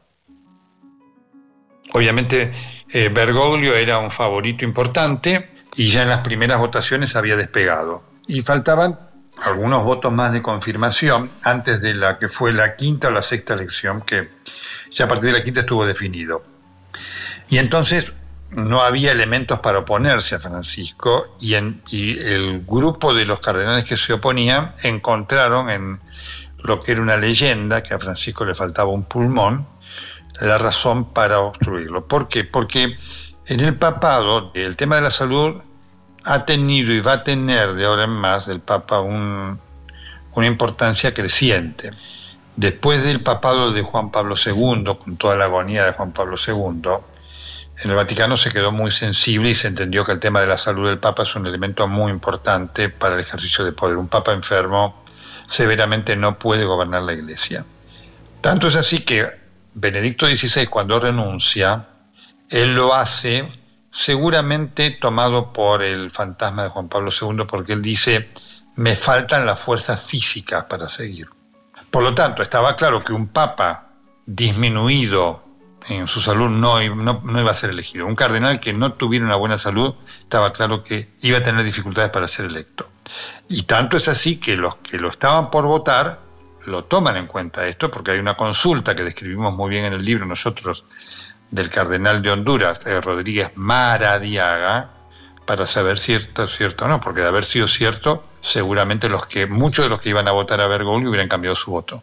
Obviamente 1.94 2.52
eh, 2.92 3.10
Bergoglio 3.12 3.74
era 3.74 3.98
un 3.98 4.10
favorito 4.10 4.64
importante 4.64 5.50
y 5.76 5.88
ya 5.88 6.02
en 6.02 6.08
las 6.08 6.20
primeras 6.20 6.58
votaciones 6.58 7.16
había 7.16 7.36
despegado. 7.36 8.02
Y 8.26 8.42
faltaban 8.42 8.98
algunos 9.36 9.82
votos 9.82 10.12
más 10.12 10.32
de 10.32 10.42
confirmación 10.42 11.30
antes 11.42 11.80
de 11.80 11.94
la 11.94 12.18
que 12.18 12.28
fue 12.28 12.52
la 12.52 12.76
quinta 12.76 13.08
o 13.08 13.10
la 13.10 13.22
sexta 13.22 13.54
elección, 13.54 14.02
que 14.02 14.30
ya 14.90 15.06
a 15.06 15.08
partir 15.08 15.32
de 15.32 15.38
la 15.38 15.44
quinta 15.44 15.60
estuvo 15.60 15.86
definido. 15.86 16.44
Y 17.48 17.58
entonces 17.58 18.12
no 18.50 18.82
había 18.82 19.12
elementos 19.12 19.60
para 19.60 19.78
oponerse 19.78 20.34
a 20.34 20.40
Francisco 20.40 21.36
y, 21.40 21.54
el 21.54 22.64
grupo 22.66 23.14
de 23.14 23.24
los 23.24 23.40
cardenales 23.40 23.84
que 23.84 23.96
se 23.96 24.12
oponían 24.12 24.74
encontraron 24.82 25.70
en 25.70 26.00
lo 26.58 26.80
que 26.80 26.92
era 26.92 27.00
una 27.00 27.16
leyenda, 27.16 27.82
que 27.82 27.94
a 27.94 27.98
Francisco 27.98 28.44
le 28.44 28.54
faltaba 28.54 28.90
un 28.90 29.04
pulmón, 29.04 29.66
la 30.40 30.58
razón 30.58 31.12
para 31.12 31.40
obstruirlo. 31.40 32.06
¿Por 32.06 32.28
qué? 32.28 32.44
Porque 32.44 32.96
en 33.46 33.60
el 33.60 33.76
papado 33.76 34.52
el 34.54 34.76
tema 34.76 34.96
de 34.96 35.02
la 35.02 35.10
salud 35.10 35.62
ha 36.24 36.44
tenido 36.44 36.92
y 36.92 37.00
va 37.00 37.12
a 37.12 37.24
tener 37.24 37.74
de 37.74 37.84
ahora 37.84 38.04
en 38.04 38.10
más 38.10 38.46
del 38.46 38.60
Papa 38.60 39.00
una 39.00 39.58
importancia 40.46 41.12
creciente. 41.12 41.90
Después 42.56 43.02
del 43.02 43.22
papado 43.22 43.72
de 43.72 43.82
Juan 43.82 44.10
Pablo 44.10 44.34
II, 44.36 44.84
con 45.02 45.16
toda 45.16 45.36
la 45.36 45.46
agonía 45.46 45.84
de 45.84 45.92
Juan 45.92 46.12
Pablo 46.12 46.36
II, 46.36 46.90
en 47.82 47.90
el 47.90 47.96
Vaticano 47.96 48.36
se 48.36 48.50
quedó 48.50 48.70
muy 48.70 48.90
sensible 48.90 49.50
y 49.50 49.54
se 49.54 49.68
entendió 49.68 50.04
que 50.04 50.12
el 50.12 50.20
tema 50.20 50.40
de 50.40 50.46
la 50.46 50.58
salud 50.58 50.86
del 50.86 50.98
Papa 50.98 51.22
es 51.22 51.34
un 51.34 51.46
elemento 51.46 51.88
muy 51.88 52.12
importante 52.12 52.88
para 52.90 53.14
el 53.14 53.20
ejercicio 53.22 53.64
de 53.64 53.72
poder. 53.72 53.96
Un 53.96 54.08
Papa 54.08 54.32
enfermo 54.32 55.02
severamente 55.46 56.14
no 56.14 56.38
puede 56.38 56.64
gobernar 56.64 57.02
la 57.02 57.14
Iglesia. 57.14 57.64
Tanto 58.40 58.68
es 58.68 58.76
así 58.76 59.00
que 59.00 59.26
Benedicto 59.74 60.26
XVI, 60.26 60.66
cuando 60.66 61.00
renuncia, 61.00 61.88
él 62.50 62.74
lo 62.74 62.94
hace 62.94 63.48
seguramente 63.92 64.90
tomado 64.90 65.52
por 65.52 65.82
el 65.82 66.10
fantasma 66.10 66.64
de 66.64 66.70
Juan 66.70 66.88
Pablo 66.88 67.10
II, 67.10 67.44
porque 67.46 67.74
él 67.74 67.82
dice, 67.82 68.30
me 68.74 68.96
faltan 68.96 69.44
las 69.44 69.60
fuerzas 69.60 70.02
físicas 70.02 70.64
para 70.64 70.88
seguir. 70.88 71.28
Por 71.90 72.02
lo 72.02 72.14
tanto, 72.14 72.42
estaba 72.42 72.74
claro 72.74 73.04
que 73.04 73.12
un 73.12 73.28
papa 73.28 73.90
disminuido 74.24 75.44
en 75.88 76.08
su 76.08 76.20
salud 76.20 76.48
no, 76.48 76.80
no, 76.94 77.40
iba 77.40 77.50
a 77.50 77.54
ser 77.54 77.70
elegido. 77.70 78.06
Un 78.06 78.16
cardenal 78.16 78.60
que 78.60 78.72
no 78.72 78.94
tuviera 78.94 79.26
una 79.26 79.36
buena 79.36 79.58
salud, 79.58 79.94
estaba 80.20 80.52
claro 80.52 80.82
que 80.82 81.10
iba 81.20 81.38
a 81.38 81.42
tener 81.42 81.62
dificultades 81.62 82.10
para 82.10 82.28
ser 82.28 82.46
electo. 82.46 82.88
Y 83.48 83.64
tanto 83.64 83.98
es 83.98 84.08
así 84.08 84.36
que 84.36 84.56
los 84.56 84.76
que 84.76 84.98
lo 84.98 85.10
estaban 85.10 85.50
por 85.50 85.66
votar 85.66 86.20
lo 86.64 86.84
toman 86.84 87.16
en 87.16 87.26
cuenta 87.26 87.66
esto, 87.66 87.90
porque 87.90 88.12
hay 88.12 88.20
una 88.20 88.36
consulta 88.36 88.94
que 88.94 89.02
describimos 89.02 89.52
muy 89.52 89.68
bien 89.68 89.84
en 89.84 89.92
el 89.94 90.04
libro 90.04 90.24
nosotros 90.24 90.84
del 91.52 91.70
cardenal 91.70 92.22
de 92.22 92.30
Honduras, 92.30 92.80
eh, 92.86 93.00
Rodríguez 93.00 93.52
Maradiaga, 93.54 94.94
para 95.46 95.66
saber 95.66 95.98
si 95.98 96.14
esto 96.14 96.44
es 96.44 96.56
cierto 96.56 96.86
o 96.86 96.88
no, 96.88 97.00
porque 97.00 97.20
de 97.20 97.28
haber 97.28 97.44
sido 97.44 97.68
cierto, 97.68 98.24
seguramente 98.40 99.08
los 99.08 99.26
que, 99.26 99.46
muchos 99.46 99.84
de 99.84 99.88
los 99.90 100.00
que 100.00 100.08
iban 100.08 100.26
a 100.26 100.32
votar 100.32 100.60
a 100.60 100.66
Bergoglio 100.66 101.10
hubieran 101.10 101.28
cambiado 101.28 101.54
su 101.54 101.70
voto. 101.70 102.02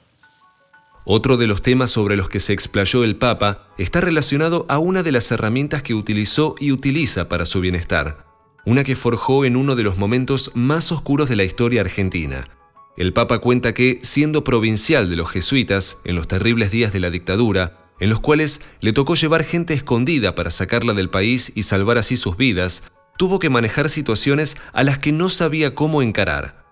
Otro 1.03 1.37
de 1.37 1.47
los 1.47 1.63
temas 1.63 1.89
sobre 1.89 2.15
los 2.15 2.29
que 2.29 2.39
se 2.39 2.53
explayó 2.53 3.03
el 3.03 3.15
Papa 3.15 3.67
está 3.79 4.01
relacionado 4.01 4.67
a 4.69 4.77
una 4.77 5.01
de 5.01 5.11
las 5.11 5.31
herramientas 5.31 5.81
que 5.81 5.95
utilizó 5.95 6.53
y 6.59 6.71
utiliza 6.71 7.27
para 7.27 7.47
su 7.47 7.59
bienestar, 7.59 8.25
una 8.65 8.83
que 8.83 8.95
forjó 8.95 9.45
en 9.45 9.55
uno 9.55 9.75
de 9.75 9.83
los 9.83 9.97
momentos 9.97 10.51
más 10.53 10.91
oscuros 10.91 11.27
de 11.27 11.35
la 11.35 11.43
historia 11.43 11.81
argentina. 11.81 12.47
El 12.95 13.13
Papa 13.13 13.39
cuenta 13.39 13.73
que, 13.73 13.99
siendo 14.03 14.43
provincial 14.43 15.09
de 15.09 15.15
los 15.15 15.31
jesuitas 15.31 15.97
en 16.03 16.15
los 16.15 16.27
terribles 16.27 16.69
días 16.69 16.93
de 16.93 16.99
la 16.99 17.09
dictadura, 17.09 17.78
en 17.99 18.09
los 18.09 18.19
cuales 18.19 18.61
le 18.79 18.93
tocó 18.93 19.15
llevar 19.15 19.43
gente 19.43 19.73
escondida 19.73 20.35
para 20.35 20.51
sacarla 20.51 20.93
del 20.93 21.09
país 21.09 21.51
y 21.55 21.63
salvar 21.63 21.97
así 21.97 22.17
sus 22.17 22.37
vidas, 22.37 22.83
tuvo 23.17 23.39
que 23.39 23.49
manejar 23.49 23.89
situaciones 23.89 24.57
a 24.73 24.83
las 24.83 24.99
que 24.99 25.11
no 25.11 25.29
sabía 25.29 25.75
cómo 25.75 26.01
encarar. 26.01 26.63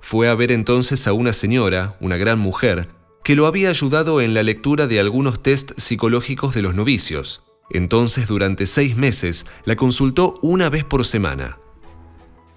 Fue 0.00 0.28
a 0.28 0.34
ver 0.34 0.52
entonces 0.52 1.06
a 1.08 1.12
una 1.12 1.32
señora, 1.32 1.96
una 2.00 2.16
gran 2.16 2.38
mujer, 2.38 2.88
que 3.24 3.34
lo 3.34 3.46
había 3.46 3.68
ayudado 3.68 4.20
en 4.20 4.32
la 4.32 4.42
lectura 4.42 4.86
de 4.86 5.00
algunos 5.00 5.42
test 5.42 5.72
psicológicos 5.76 6.54
de 6.54 6.62
los 6.62 6.74
novicios. 6.74 7.42
Entonces, 7.70 8.26
durante 8.28 8.66
seis 8.66 8.96
meses, 8.96 9.46
la 9.64 9.76
consultó 9.76 10.38
una 10.40 10.70
vez 10.70 10.84
por 10.84 11.04
semana. 11.04 11.58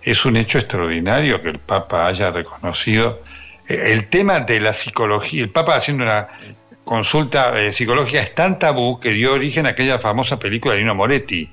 Es 0.02 0.26
un 0.26 0.38
hecho 0.38 0.58
extraordinario 0.58 1.42
que 1.42 1.50
el 1.50 1.60
Papa 1.60 2.08
haya 2.08 2.32
reconocido 2.32 3.22
eh, 3.68 3.92
el 3.92 4.10
tema 4.10 4.40
de 4.40 4.60
la 4.60 4.74
psicología, 4.74 5.44
el 5.44 5.50
Papa 5.50 5.76
haciendo 5.76 6.04
una 6.04 6.28
consulta 6.92 7.58
eh, 7.58 7.72
psicológica 7.72 8.20
es 8.20 8.36
tan 8.36 8.60
tabú 8.60 9.00
que 9.00 9.14
dio 9.14 9.34
origen 9.34 9.66
a 9.66 9.70
aquella 9.70 9.98
famosa 10.00 10.38
película 10.38 10.74
de 10.74 10.82
Nino 10.82 10.94
Moretti, 10.94 11.50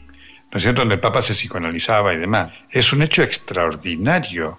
¿no 0.51 0.57
es 0.57 0.63
cierto?, 0.65 0.81
donde 0.81 0.97
el 0.97 1.01
Papa 1.01 1.23
se 1.23 1.33
psicoanalizaba 1.33 2.13
y 2.13 2.17
demás. 2.17 2.49
Es 2.69 2.93
un 2.93 3.03
hecho 3.03 3.23
extraordinario 3.23 4.59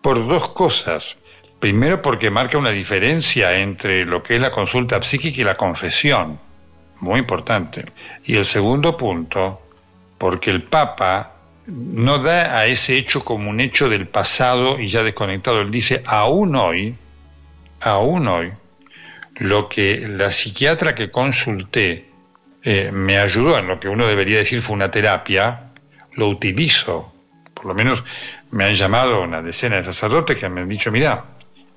por 0.00 0.26
dos 0.26 0.48
cosas. 0.48 1.18
Primero 1.60 2.00
porque 2.00 2.30
marca 2.30 2.56
una 2.56 2.70
diferencia 2.70 3.58
entre 3.58 4.06
lo 4.06 4.22
que 4.22 4.36
es 4.36 4.40
la 4.40 4.50
consulta 4.50 5.02
psíquica 5.02 5.42
y 5.42 5.44
la 5.44 5.58
confesión, 5.58 6.40
muy 7.00 7.18
importante. 7.20 7.84
Y 8.24 8.36
el 8.36 8.46
segundo 8.46 8.96
punto, 8.96 9.60
porque 10.16 10.50
el 10.50 10.62
Papa 10.62 11.34
no 11.66 12.16
da 12.16 12.60
a 12.60 12.64
ese 12.64 12.96
hecho 12.96 13.26
como 13.26 13.50
un 13.50 13.60
hecho 13.60 13.90
del 13.90 14.08
pasado 14.08 14.80
y 14.80 14.88
ya 14.88 15.02
desconectado. 15.02 15.60
Él 15.60 15.70
dice, 15.70 16.02
aún 16.06 16.56
hoy, 16.56 16.96
aún 17.82 18.26
hoy, 18.26 18.54
lo 19.38 19.68
que 19.68 20.06
la 20.08 20.32
psiquiatra 20.32 20.94
que 20.94 21.10
consulté 21.10 22.10
eh, 22.62 22.90
me 22.92 23.18
ayudó 23.18 23.58
en 23.58 23.68
lo 23.68 23.78
que 23.78 23.88
uno 23.88 24.06
debería 24.06 24.38
decir 24.38 24.62
fue 24.62 24.74
una 24.74 24.90
terapia, 24.90 25.72
lo 26.12 26.28
utilizo. 26.28 27.12
Por 27.54 27.66
lo 27.66 27.74
menos 27.74 28.04
me 28.50 28.64
han 28.64 28.74
llamado 28.74 29.22
una 29.22 29.42
decena 29.42 29.76
de 29.76 29.84
sacerdotes 29.84 30.36
que 30.36 30.48
me 30.48 30.60
han 30.60 30.68
dicho, 30.68 30.90
mira, 30.90 31.24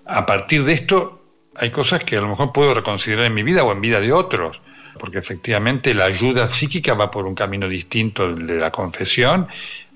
a 0.05 0.25
partir 0.25 0.63
de 0.63 0.73
esto 0.73 1.21
hay 1.55 1.69
cosas 1.69 2.03
que 2.03 2.17
a 2.17 2.21
lo 2.21 2.29
mejor 2.29 2.51
puedo 2.51 2.73
reconsiderar 2.73 3.25
en 3.25 3.33
mi 3.33 3.43
vida 3.43 3.63
o 3.63 3.71
en 3.71 3.81
vida 3.81 3.99
de 4.01 4.11
otros 4.11 4.61
porque 5.01 5.17
efectivamente 5.17 5.95
la 5.95 6.05
ayuda 6.05 6.47
psíquica 6.51 6.93
va 6.93 7.09
por 7.09 7.25
un 7.25 7.33
camino 7.33 7.67
distinto 7.67 8.35
de 8.35 8.59
la 8.59 8.71
confesión, 8.71 9.47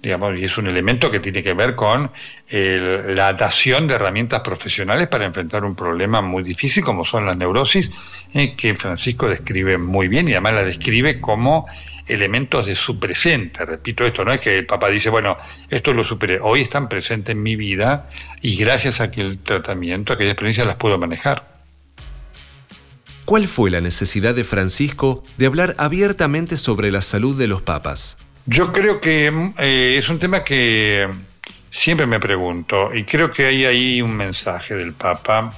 digamos, 0.01 0.35
y 0.35 0.45
es 0.45 0.57
un 0.57 0.65
elemento 0.65 1.11
que 1.11 1.19
tiene 1.19 1.43
que 1.43 1.53
ver 1.53 1.75
con 1.75 2.11
la 2.51 3.33
dación 3.33 3.85
de 3.85 3.93
herramientas 3.93 4.39
profesionales 4.39 5.05
para 5.05 5.25
enfrentar 5.25 5.63
un 5.63 5.75
problema 5.75 6.23
muy 6.23 6.41
difícil 6.41 6.83
como 6.83 7.05
son 7.05 7.27
las 7.27 7.37
neurosis, 7.37 7.91
eh, 8.33 8.55
que 8.55 8.73
Francisco 8.73 9.29
describe 9.29 9.77
muy 9.77 10.07
bien 10.07 10.27
y 10.27 10.31
además 10.31 10.55
la 10.55 10.63
describe 10.63 11.21
como 11.21 11.67
elementos 12.07 12.65
de 12.65 12.73
su 12.75 12.99
presente. 12.99 13.63
Repito 13.63 14.07
esto, 14.07 14.25
no 14.25 14.33
es 14.33 14.39
que 14.39 14.57
el 14.57 14.65
papá 14.65 14.89
dice, 14.89 15.11
bueno, 15.11 15.37
esto 15.69 15.93
lo 15.93 16.03
superé, 16.03 16.39
hoy 16.41 16.61
están 16.61 16.89
presentes 16.89 17.35
en 17.35 17.43
mi 17.43 17.55
vida 17.55 18.09
y 18.41 18.55
gracias 18.57 19.01
a 19.01 19.03
aquel 19.03 19.37
tratamiento, 19.37 20.13
aquella 20.13 20.31
experiencia 20.31 20.65
las 20.65 20.77
puedo 20.77 20.97
manejar. 20.97 21.54
¿Cuál 23.25 23.47
fue 23.47 23.71
la 23.71 23.81
necesidad 23.81 24.35
de 24.35 24.43
Francisco 24.43 25.23
de 25.37 25.47
hablar 25.47 25.73
abiertamente 25.79 26.57
sobre 26.57 26.91
la 26.91 27.01
salud 27.01 27.35
de 27.35 27.47
los 27.47 27.63
papas? 27.63 28.19
Yo 28.45 28.71
creo 28.71 29.01
que 29.01 29.51
eh, 29.57 29.95
es 29.97 30.09
un 30.09 30.19
tema 30.19 30.43
que 30.43 31.09
siempre 31.71 32.05
me 32.05 32.19
pregunto 32.19 32.93
y 32.93 33.03
creo 33.03 33.31
que 33.31 33.47
hay 33.47 33.65
ahí 33.65 34.01
un 34.03 34.15
mensaje 34.15 34.75
del 34.75 34.93
Papa 34.93 35.57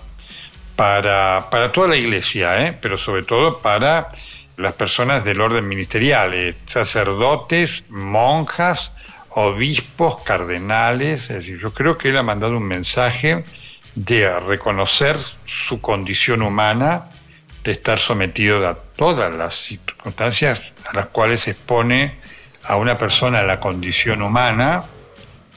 para, 0.77 1.49
para 1.51 1.73
toda 1.73 1.89
la 1.89 1.97
Iglesia, 1.97 2.65
¿eh? 2.65 2.77
pero 2.81 2.97
sobre 2.97 3.23
todo 3.23 3.59
para 3.59 4.11
las 4.55 4.71
personas 4.73 5.25
del 5.25 5.41
orden 5.41 5.67
ministerial, 5.67 6.33
eh, 6.33 6.55
sacerdotes, 6.67 7.83
monjas, 7.89 8.93
obispos, 9.31 10.19
cardenales. 10.23 11.23
Es 11.23 11.37
decir, 11.39 11.59
yo 11.59 11.73
creo 11.73 11.97
que 11.97 12.09
él 12.09 12.17
ha 12.17 12.23
mandado 12.23 12.55
un 12.55 12.63
mensaje 12.63 13.43
de 13.93 14.39
reconocer 14.39 15.17
su 15.43 15.81
condición 15.81 16.41
humana, 16.41 17.09
de 17.67 17.73
estar 17.73 17.99
sometido 17.99 18.65
a 18.65 18.75
todas 18.75 19.35
las 19.35 19.53
circunstancias 19.53 20.61
a 20.89 20.95
las 20.95 21.07
cuales 21.07 21.41
se 21.41 21.51
expone 21.51 22.15
a 22.63 22.77
una 22.77 22.97
persona 22.97 23.43
la 23.43 23.59
condición 23.59 24.21
humana, 24.21 24.85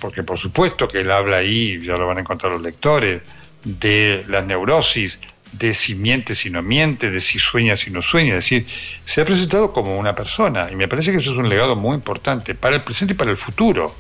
porque 0.01 0.25
por 0.25 0.37
supuesto 0.37 0.89
que 0.89 1.03
él 1.03 1.13
habla 1.13 1.37
ahí, 1.37 1.81
ya 1.81 1.97
lo 1.97 2.09
van 2.09 2.19
a 2.19 2.23
encontrar 2.23 2.51
los 2.51 2.63
lectores, 2.63 3.23
de 3.63 4.25
las 4.27 4.45
neurosis, 4.45 5.21
de 5.53 5.73
si 5.73 5.95
miente, 5.95 6.35
si 6.35 6.51
no 6.51 6.63
miente, 6.63 7.13
de 7.13 7.21
si 7.21 7.39
sueña, 7.39 7.77
si 7.77 7.93
no 7.93 8.03
sueña. 8.03 8.31
Es 8.31 8.39
decir, 8.39 8.67
se 9.05 9.21
ha 9.21 9.25
presentado 9.25 9.73
como 9.73 9.97
una 9.97 10.17
persona 10.17 10.67
y 10.69 10.75
me 10.75 10.89
parece 10.89 11.13
que 11.13 11.19
eso 11.19 11.31
es 11.31 11.39
un 11.39 11.49
legado 11.49 11.77
muy 11.77 11.95
importante 11.95 12.57
para 12.57 12.75
el 12.75 12.83
presente 12.83 13.15
y 13.15 13.17
para 13.17 13.31
el 13.31 13.37
futuro. 13.37 13.95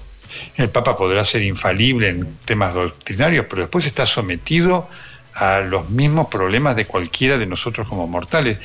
El 0.57 0.70
Papa 0.70 0.96
podrá 0.96 1.25
ser 1.25 1.42
infalible 1.42 2.09
en 2.09 2.38
temas 2.44 2.75
doctrinarios, 2.75 3.46
pero 3.49 3.62
después 3.62 3.87
está 3.87 4.05
sometido 4.05 4.88
a 4.88 5.10
los 5.69 5.88
mismos 5.90 6.29
problemas 6.29 6.77
de 6.77 6.87
cualquiera 6.87 7.38
de 7.38 7.47
nosotros 7.47 7.88
como 7.88 8.07
mortales. 8.07 8.59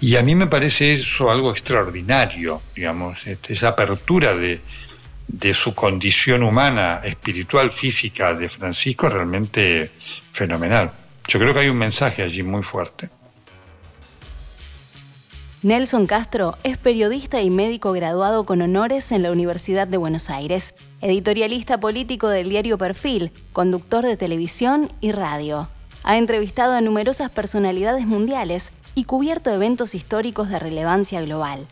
Y 0.00 0.16
a 0.16 0.22
mí 0.22 0.34
me 0.34 0.46
parece 0.46 0.94
eso 0.94 1.30
algo 1.30 1.50
extraordinario, 1.50 2.62
digamos, 2.74 3.26
este, 3.26 3.54
esa 3.54 3.68
apertura 3.68 4.34
de, 4.34 4.60
de 5.26 5.54
su 5.54 5.74
condición 5.74 6.42
humana, 6.42 7.00
espiritual, 7.04 7.70
física 7.70 8.34
de 8.34 8.48
Francisco 8.48 9.08
realmente 9.08 9.92
fenomenal. 10.32 10.92
Yo 11.26 11.38
creo 11.38 11.54
que 11.54 11.60
hay 11.60 11.68
un 11.68 11.78
mensaje 11.78 12.22
allí 12.22 12.42
muy 12.42 12.62
fuerte. 12.62 13.08
Nelson 15.62 16.06
Castro 16.06 16.56
es 16.62 16.78
periodista 16.78 17.42
y 17.42 17.50
médico 17.50 17.92
graduado 17.92 18.44
con 18.44 18.62
honores 18.62 19.12
en 19.12 19.22
la 19.22 19.30
Universidad 19.30 19.86
de 19.86 19.98
Buenos 19.98 20.30
Aires, 20.30 20.74
editorialista 21.02 21.78
político 21.78 22.28
del 22.28 22.48
diario 22.48 22.78
Perfil, 22.78 23.30
conductor 23.52 24.04
de 24.06 24.16
televisión 24.16 24.90
y 25.02 25.12
radio. 25.12 25.68
Ha 26.02 26.16
entrevistado 26.16 26.74
a 26.74 26.80
numerosas 26.80 27.30
personalidades 27.30 28.06
mundiales 28.06 28.72
y 28.94 29.04
cubierto 29.04 29.50
eventos 29.50 29.94
históricos 29.94 30.48
de 30.48 30.58
relevancia 30.58 31.20
global. 31.20 31.66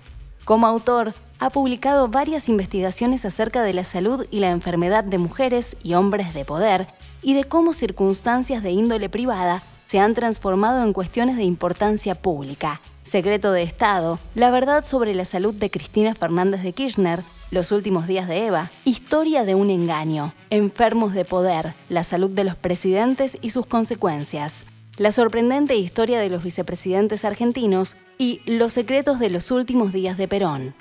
Como 0.45 0.67
autor, 0.67 1.14
ha 1.41 1.51
publicado 1.51 2.09
varias 2.09 2.49
investigaciones 2.49 3.25
acerca 3.25 3.62
de 3.62 3.73
la 3.73 3.85
salud 3.85 4.27
y 4.31 4.41
la 4.41 4.51
enfermedad 4.51 5.05
de 5.05 5.19
mujeres 5.19 5.77
y 5.83 5.95
hombres 5.95 6.35
de 6.35 6.45
poder 6.45 6.88
y 7.23 7.35
de 7.35 7.45
cómo 7.45 7.73
circunstancias 7.73 8.62
de 8.62 8.71
índole 8.71 9.09
privada 9.09 9.62
se 9.87 10.01
han 10.01 10.14
transformado 10.14 10.83
en 10.83 10.93
cuestiones 10.93 11.37
de 11.37 11.45
importancia 11.45 12.14
pública. 12.14 12.81
Secreto 13.05 13.53
de 13.53 13.62
Estado, 13.62 14.19
La 14.35 14.51
verdad 14.51 14.85
sobre 14.85 15.14
la 15.14 15.25
salud 15.25 15.55
de 15.55 15.71
Cristina 15.71 16.14
Fernández 16.14 16.62
de 16.62 16.73
Kirchner, 16.73 17.23
Los 17.51 17.73
últimos 17.73 18.07
días 18.07 18.29
de 18.29 18.47
Eva, 18.47 18.71
Historia 18.85 19.45
de 19.45 19.55
un 19.55 19.71
engaño, 19.71 20.35
Enfermos 20.51 21.13
de 21.13 21.27
poder, 21.27 21.75
la 21.91 22.03
salud 22.03 22.31
de 22.31 22.43
los 22.43 22.57
presidentes 22.57 23.37
y 23.43 23.51
sus 23.51 23.67
consecuencias, 23.67 24.65
La 24.97 25.13
sorprendente 25.13 25.77
historia 25.77 26.19
de 26.19 26.31
los 26.31 26.43
vicepresidentes 26.43 27.27
argentinos 27.27 27.99
y 28.17 28.41
Los 28.47 28.73
secretos 28.73 29.19
de 29.19 29.29
los 29.29 29.51
últimos 29.51 29.93
días 29.93 30.17
de 30.17 30.27
Perón. 30.27 30.75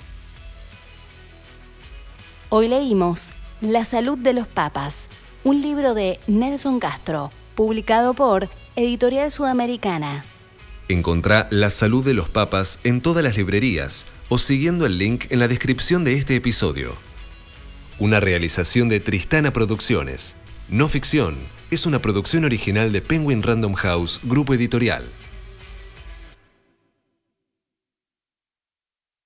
Hoy 2.48 2.68
leímos 2.68 3.30
La 3.60 3.84
salud 3.84 4.16
de 4.16 4.32
los 4.32 4.48
papas, 4.48 5.10
un 5.44 5.60
libro 5.60 5.92
de 5.92 6.18
Nelson 6.26 6.80
Castro, 6.80 7.30
publicado 7.54 8.14
por 8.14 8.48
Editorial 8.74 9.30
Sudamericana. 9.30 10.24
Encontrá 10.88 11.46
La 11.50 11.68
Salud 11.68 12.02
de 12.02 12.14
los 12.14 12.30
Papas 12.30 12.80
en 12.84 13.02
todas 13.02 13.22
las 13.22 13.36
librerías 13.36 14.06
o 14.30 14.38
siguiendo 14.38 14.86
el 14.86 14.96
link 14.96 15.26
en 15.28 15.40
la 15.40 15.48
descripción 15.48 16.04
de 16.04 16.14
este 16.14 16.36
episodio. 16.36 17.07
Una 18.00 18.20
realización 18.20 18.88
de 18.88 19.00
Tristana 19.00 19.52
Producciones. 19.52 20.36
No 20.68 20.86
ficción, 20.86 21.34
es 21.72 21.84
una 21.84 22.00
producción 22.00 22.44
original 22.44 22.92
de 22.92 23.00
Penguin 23.02 23.42
Random 23.42 23.74
House, 23.74 24.20
grupo 24.22 24.54
editorial. 24.54 25.10